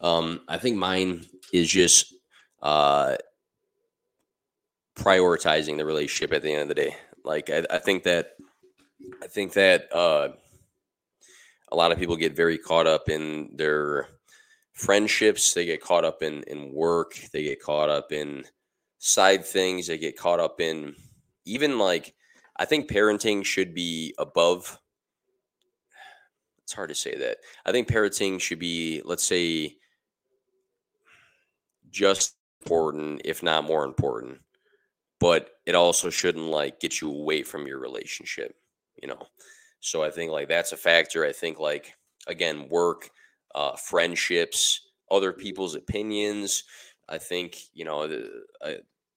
[0.00, 2.14] Um, I think mine is just
[2.62, 3.16] uh,
[4.96, 6.96] prioritizing the relationship at the end of the day.
[7.24, 8.32] Like I, I think that
[9.22, 10.30] I think that uh,
[11.70, 14.08] a lot of people get very caught up in their
[14.72, 15.54] friendships.
[15.54, 17.14] They get caught up in in work.
[17.32, 18.44] They get caught up in
[18.98, 19.86] side things.
[19.86, 20.94] They get caught up in
[21.44, 22.14] even like
[22.56, 24.78] I think parenting should be above.
[26.70, 27.38] It's hard to say that.
[27.66, 29.74] I think parenting should be, let's say,
[31.90, 34.38] just important, if not more important.
[35.18, 38.54] But it also shouldn't like get you away from your relationship,
[39.02, 39.20] you know.
[39.80, 41.26] So I think like that's a factor.
[41.26, 41.92] I think like
[42.28, 43.10] again, work,
[43.56, 46.62] uh, friendships, other people's opinions.
[47.08, 48.30] I think you know the,
[48.64, 48.74] uh,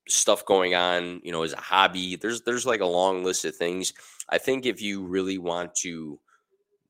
[0.09, 1.21] stuff going on.
[1.23, 2.15] You know, as a hobby.
[2.15, 3.93] There's there's like a long list of things.
[4.27, 6.19] I think if you really want to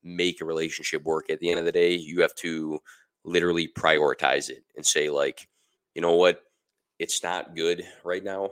[0.04, 2.78] make a relationship work at the end of the day, you have to
[3.24, 5.48] literally prioritize it and say like,
[5.94, 6.42] you know what,
[6.98, 8.50] it's not good right now.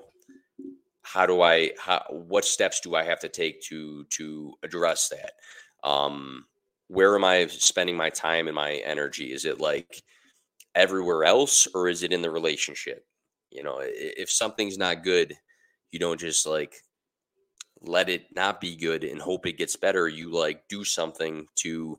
[1.02, 1.72] How do I?
[1.78, 5.32] How, what steps do I have to take to to address that?
[5.86, 6.46] Um,
[6.88, 9.32] where am I spending my time and my energy?
[9.32, 10.02] Is it like
[10.74, 13.04] everywhere else, or is it in the relationship?
[13.50, 15.36] You know, if something's not good,
[15.90, 16.76] you don't just like
[17.82, 20.08] let it not be good and hope it gets better.
[20.08, 21.98] You like do something to,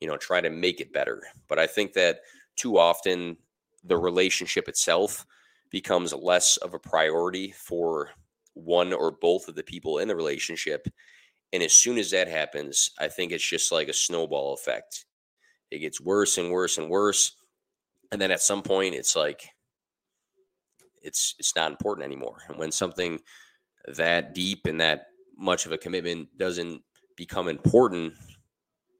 [0.00, 1.22] you know, try to make it better.
[1.48, 2.20] But I think that
[2.56, 3.36] too often
[3.84, 5.26] the relationship itself
[5.70, 8.10] becomes less of a priority for
[8.54, 10.88] one or both of the people in the relationship.
[11.52, 15.04] And as soon as that happens, I think it's just like a snowball effect.
[15.70, 17.32] It gets worse and worse and worse.
[18.12, 19.50] And then at some point it's like
[21.02, 22.38] it's it's not important anymore.
[22.48, 23.20] And when something
[23.86, 25.06] that deep and that
[25.36, 26.82] much of a commitment doesn't
[27.16, 28.14] become important,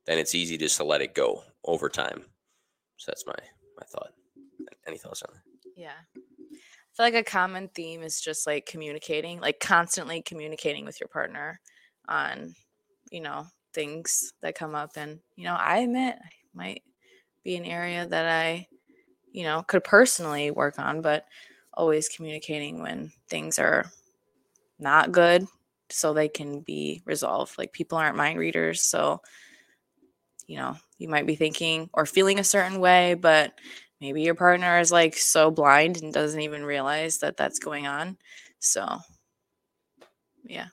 [0.07, 2.24] then it's easy just to let it go over time.
[2.97, 3.34] So that's my
[3.78, 4.12] my thought.
[4.87, 5.70] Any thoughts on that?
[5.76, 5.93] Yeah.
[6.14, 11.09] I feel like a common theme is just like communicating, like constantly communicating with your
[11.09, 11.61] partner
[12.09, 12.55] on,
[13.11, 14.93] you know, things that come up.
[14.97, 16.82] And, you know, I admit I might
[17.45, 18.66] be an area that I,
[19.32, 21.26] you know, could personally work on, but
[21.74, 23.91] always communicating when things are
[24.78, 25.47] not good
[25.91, 27.59] so they can be resolved.
[27.59, 28.82] Like people aren't mind readers.
[28.82, 29.20] So,
[30.47, 33.53] you know, you might be thinking or feeling a certain way, but
[34.01, 38.16] maybe your partner is like so blind and doesn't even realize that that's going on.
[38.59, 38.99] So,
[40.45, 40.68] yeah.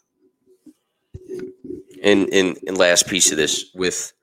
[2.03, 4.13] And and and last piece of this with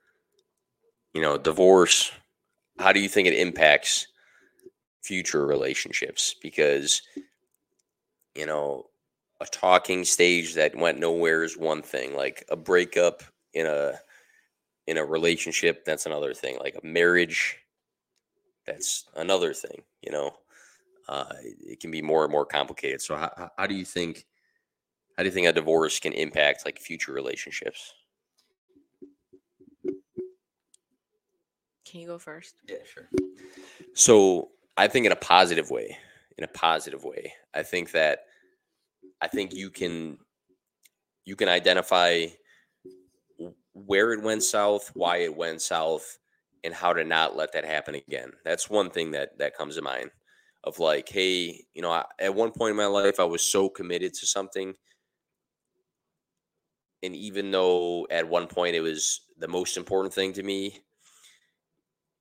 [1.13, 2.11] you know divorce,
[2.77, 4.07] how do you think it impacts
[5.01, 6.35] future relationships?
[6.41, 7.01] Because
[8.35, 8.90] you know
[9.41, 12.15] a talking stage that went nowhere is one thing.
[12.15, 13.23] Like a breakup
[13.53, 13.99] in a
[14.87, 16.57] in a relationship, that's another thing.
[16.59, 17.57] Like a marriage,
[18.65, 19.81] that's another thing.
[20.01, 20.31] You know,
[21.09, 23.01] uh, it can be more and more complicated.
[23.01, 24.25] So, how, how do you think?
[25.17, 27.93] How do you think a divorce can impact like future relationships?
[31.85, 32.55] Can you go first?
[32.69, 33.09] Yeah, sure.
[33.93, 35.97] So I think in a positive way,
[36.37, 38.27] in a positive way, I think that
[39.21, 40.17] I think you can
[41.25, 42.27] you can identify
[43.73, 46.17] where it went south, why it went south,
[46.63, 48.31] and how to not let that happen again.
[48.43, 50.11] That's one thing that that comes to mind.
[50.63, 53.67] Of like, hey, you know, I, at one point in my life, I was so
[53.67, 54.75] committed to something,
[57.03, 60.81] and even though at one point it was the most important thing to me,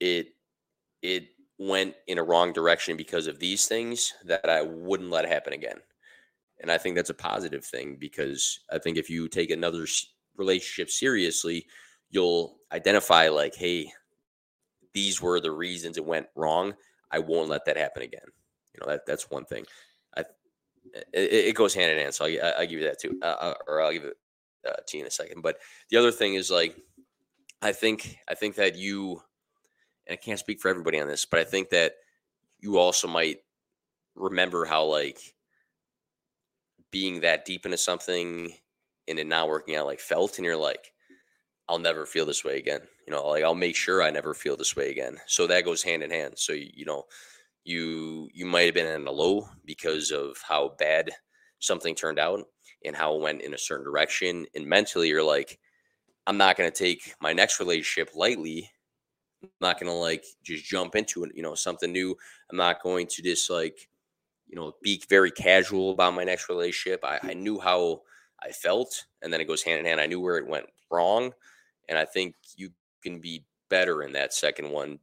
[0.01, 0.28] it
[1.03, 1.28] it
[1.59, 5.81] went in a wrong direction because of these things that I wouldn't let happen again.
[6.61, 9.87] And I think that's a positive thing because I think if you take another
[10.37, 11.67] relationship seriously,
[12.11, 13.93] you'll identify like, hey,
[14.93, 16.75] these were the reasons it went wrong.
[17.11, 18.27] I won't let that happen again.
[18.75, 19.65] You know, that that's one thing.
[20.17, 20.25] I
[21.13, 22.15] it, it goes hand in hand.
[22.15, 24.17] So I, I, I'll give you that too, uh, uh, or I'll give it
[24.69, 25.43] uh, to you in a second.
[25.43, 25.59] But
[25.91, 26.77] the other thing is like,
[27.63, 29.21] I think I think that you,
[30.07, 31.95] and I can't speak for everybody on this, but I think that
[32.59, 33.39] you also might
[34.15, 35.35] remember how like
[36.91, 38.53] being that deep into something
[39.09, 40.93] and it not working out like felt, and you're like,
[41.68, 42.80] I'll never feel this way again.
[43.07, 45.16] You know, like I'll make sure I never feel this way again.
[45.26, 46.34] So that goes hand in hand.
[46.36, 47.05] So you, know,
[47.64, 51.11] you you might have been in a low because of how bad
[51.61, 52.41] something turned out
[52.84, 54.47] and how it went in a certain direction.
[54.55, 55.59] And mentally, you're like,
[56.26, 58.70] I'm not going to take my next relationship lightly.
[59.43, 62.16] I'm not going to like just jump into it, you know, something new.
[62.51, 63.88] I'm not going to just like,
[64.51, 67.05] you know, be very casual about my next relationship.
[67.05, 68.03] I, I knew how
[68.42, 70.01] I felt, and then it goes hand in hand.
[70.01, 71.32] I knew where it went wrong,
[71.88, 72.70] and I think you
[73.01, 74.98] can be better in that second one,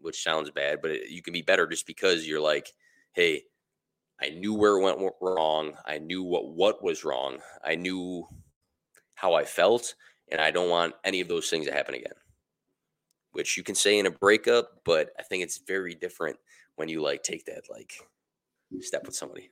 [0.00, 2.74] which sounds bad, but it, you can be better just because you're like,
[3.12, 3.44] hey,
[4.20, 5.74] I knew where it went wrong.
[5.86, 7.38] I knew what what was wrong.
[7.64, 8.26] I knew
[9.14, 9.94] how I felt,
[10.28, 12.12] and I don't want any of those things to happen again.
[13.30, 16.36] Which you can say in a breakup, but I think it's very different
[16.74, 17.92] when you like take that like
[18.80, 19.50] step with somebody.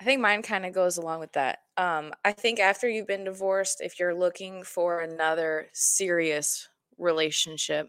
[0.00, 1.60] I think mine kind of goes along with that.
[1.76, 6.68] Um, I think after you've been divorced, if you're looking for another serious
[6.98, 7.88] relationship,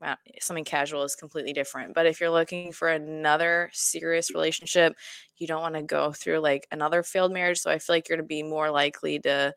[0.00, 1.94] well, something casual is completely different.
[1.94, 4.94] But if you're looking for another serious relationship,
[5.36, 7.58] you don't want to go through like another failed marriage.
[7.58, 9.54] So I feel like you're going to be more likely to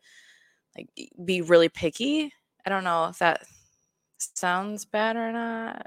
[0.76, 0.88] like
[1.24, 2.32] be really picky.
[2.64, 3.42] I don't know if that
[4.18, 5.86] sounds bad or not.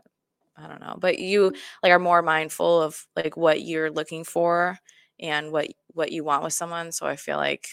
[0.58, 4.78] I don't know, but you like are more mindful of like what you're looking for
[5.20, 6.92] and what what you want with someone.
[6.92, 7.68] So I feel like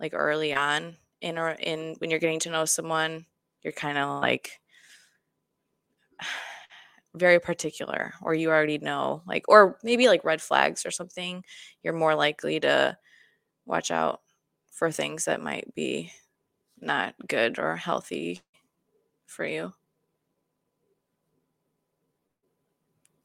[0.00, 3.26] like early on in or in when you're getting to know someone,
[3.62, 4.60] you're kind of like
[7.14, 11.42] very particular or you already know like or maybe like red flags or something
[11.82, 12.96] you're more likely to
[13.66, 14.20] watch out
[14.72, 16.12] for things that might be
[16.80, 18.42] not good or healthy
[19.26, 19.72] for you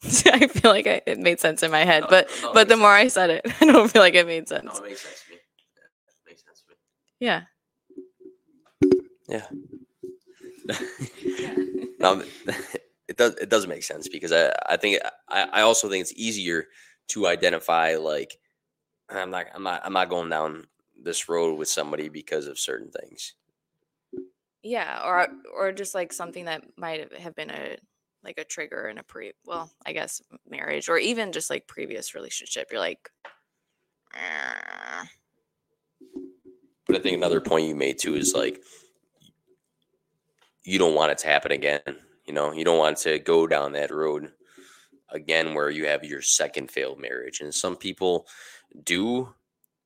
[0.33, 2.75] i feel like I, it made sense in my head No, but no, but the
[2.75, 5.01] makes more i said it i don't feel like it made sense No, it makes
[5.01, 5.37] sense to me.
[5.75, 6.75] Yeah, it makes sense to me.
[7.19, 7.41] yeah
[9.27, 9.47] Yeah.
[11.99, 12.23] no,
[13.07, 13.35] it does.
[13.35, 16.67] It does make sense because I, I think I, I also think it's easier
[17.09, 18.37] to identify like
[19.09, 20.67] I'm not I'm not I'm not going down
[21.01, 23.33] this road with somebody because of certain things.
[24.63, 25.27] yeah or
[25.57, 27.77] or just like something that might have been a
[28.23, 32.13] like a trigger in a pre well i guess marriage or even just like previous
[32.15, 33.09] relationship you're like
[34.13, 35.05] "Eh."
[36.87, 38.61] But I think another point you made too is like
[40.63, 41.81] you don't want it to happen again.
[42.25, 44.31] You know, you don't want to go down that road
[45.09, 47.41] again where you have your second failed marriage.
[47.41, 48.27] And some people
[48.83, 49.33] do,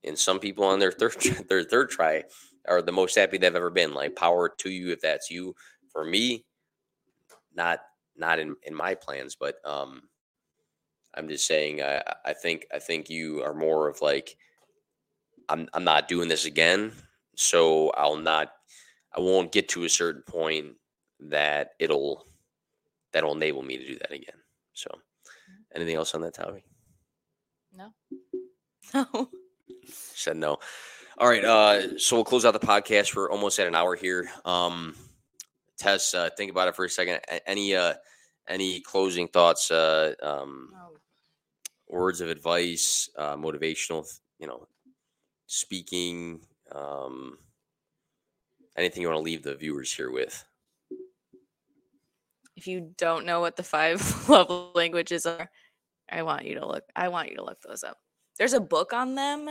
[0.04, 1.16] and some people on their third
[1.50, 2.24] their third try
[2.68, 3.94] are the most happy they've ever been.
[3.94, 5.56] Like power to you if that's you.
[5.92, 6.44] For me,
[7.54, 7.80] not
[8.18, 10.04] not in in my plans, but um
[11.14, 14.36] I'm just saying I I think I think you are more of like
[15.50, 16.92] I'm I'm not doing this again,
[17.36, 18.52] so I'll not
[19.16, 20.76] I won't get to a certain point
[21.22, 22.26] that it'll
[23.14, 24.36] that'll enable me to do that again.
[24.74, 24.90] So
[25.74, 26.64] anything else on that topic?
[27.74, 27.94] no
[28.94, 29.30] no
[29.88, 30.58] Said no.
[31.18, 33.16] All right, uh so we'll close out the podcast.
[33.16, 34.30] We're almost at an hour here.
[34.44, 34.96] Um
[35.78, 37.20] Tess, uh think about it for a second.
[37.46, 37.96] Any uh
[38.48, 40.98] any closing thoughts, uh um no
[41.88, 44.06] words of advice, uh motivational,
[44.40, 44.68] you know,
[45.48, 47.38] speaking, um
[48.78, 50.44] anything you want to leave the viewers here with?
[52.56, 55.50] if you don't know what the five love languages are
[56.10, 57.98] i want you to look i want you to look those up
[58.38, 59.50] there's a book on them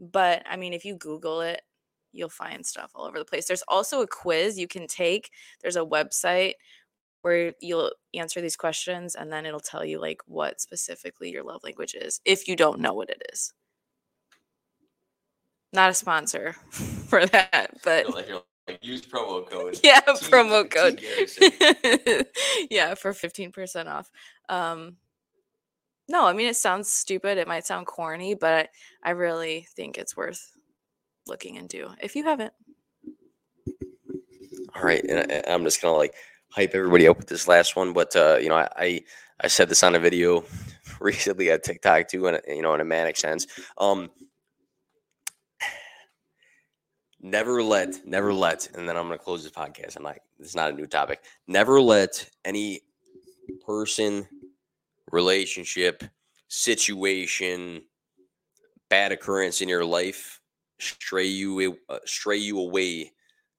[0.00, 1.60] but i mean if you google it
[2.12, 3.46] you'll find stuff all over the place.
[3.46, 5.30] There's also a quiz you can take.
[5.62, 6.54] There's a website
[7.22, 11.62] where you'll answer these questions and then it'll tell you like what specifically your love
[11.64, 13.52] language is if you don't know what it is.
[15.72, 18.28] Not a sponsor for that, but like
[18.68, 19.78] like, use promo code.
[19.82, 21.00] yeah, T- promo code.
[21.00, 21.50] Garrison.
[22.70, 24.10] yeah, for 15% off.
[24.48, 24.96] Um
[26.10, 28.70] no, I mean it sounds stupid, it might sound corny, but
[29.02, 30.52] I really think it's worth
[31.28, 32.52] looking into if you haven't.
[34.74, 36.14] All right, and I, I'm just gonna like
[36.50, 39.00] hype everybody up with this last one, but uh, you know, I, I
[39.40, 40.44] I said this on a video
[41.00, 43.46] recently at TikTok too, and you know, in a manic sense.
[43.78, 44.10] Um,
[47.20, 49.96] never let, never let, and then I'm gonna close this podcast.
[49.96, 51.22] I'm like, it's not a new topic.
[51.46, 52.80] Never let any
[53.64, 54.26] person,
[55.10, 56.04] relationship,
[56.48, 57.82] situation,
[58.88, 60.40] bad occurrence in your life
[60.78, 63.12] stray you uh, stray you away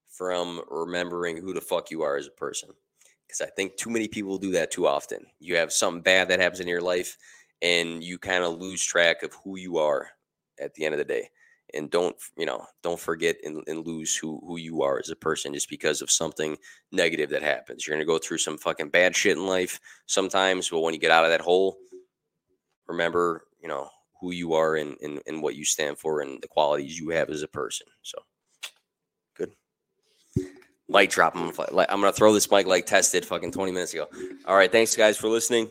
[0.08, 2.68] from remembering who the fuck you are as a person.
[3.26, 5.24] Because I think too many people do that too often.
[5.38, 7.16] You have something bad that happens in your life,
[7.62, 10.08] and you kind of lose track of who you are
[10.60, 11.30] at the end of the day.
[11.72, 12.66] And don't you know?
[12.82, 16.10] Don't forget and, and lose who who you are as a person just because of
[16.10, 16.56] something
[16.90, 17.86] negative that happens.
[17.86, 21.12] You're gonna go through some fucking bad shit in life sometimes, but when you get
[21.12, 21.78] out of that hole,
[22.88, 23.88] remember, you know,
[24.20, 27.30] who you are and, and, and what you stand for and the qualities you have
[27.30, 27.86] as a person.
[28.02, 28.18] So
[29.36, 29.52] good.
[30.88, 31.36] Light drop.
[31.36, 34.08] I'm gonna, throw this mic like Tess did fucking 20 minutes ago.
[34.46, 34.70] All right.
[34.70, 35.70] Thanks guys for listening.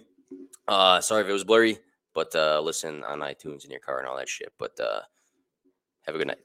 [0.68, 1.78] Uh sorry if it was blurry,
[2.14, 4.54] but uh listen on iTunes in your car and all that shit.
[4.58, 5.02] But uh
[6.06, 6.40] have a good night.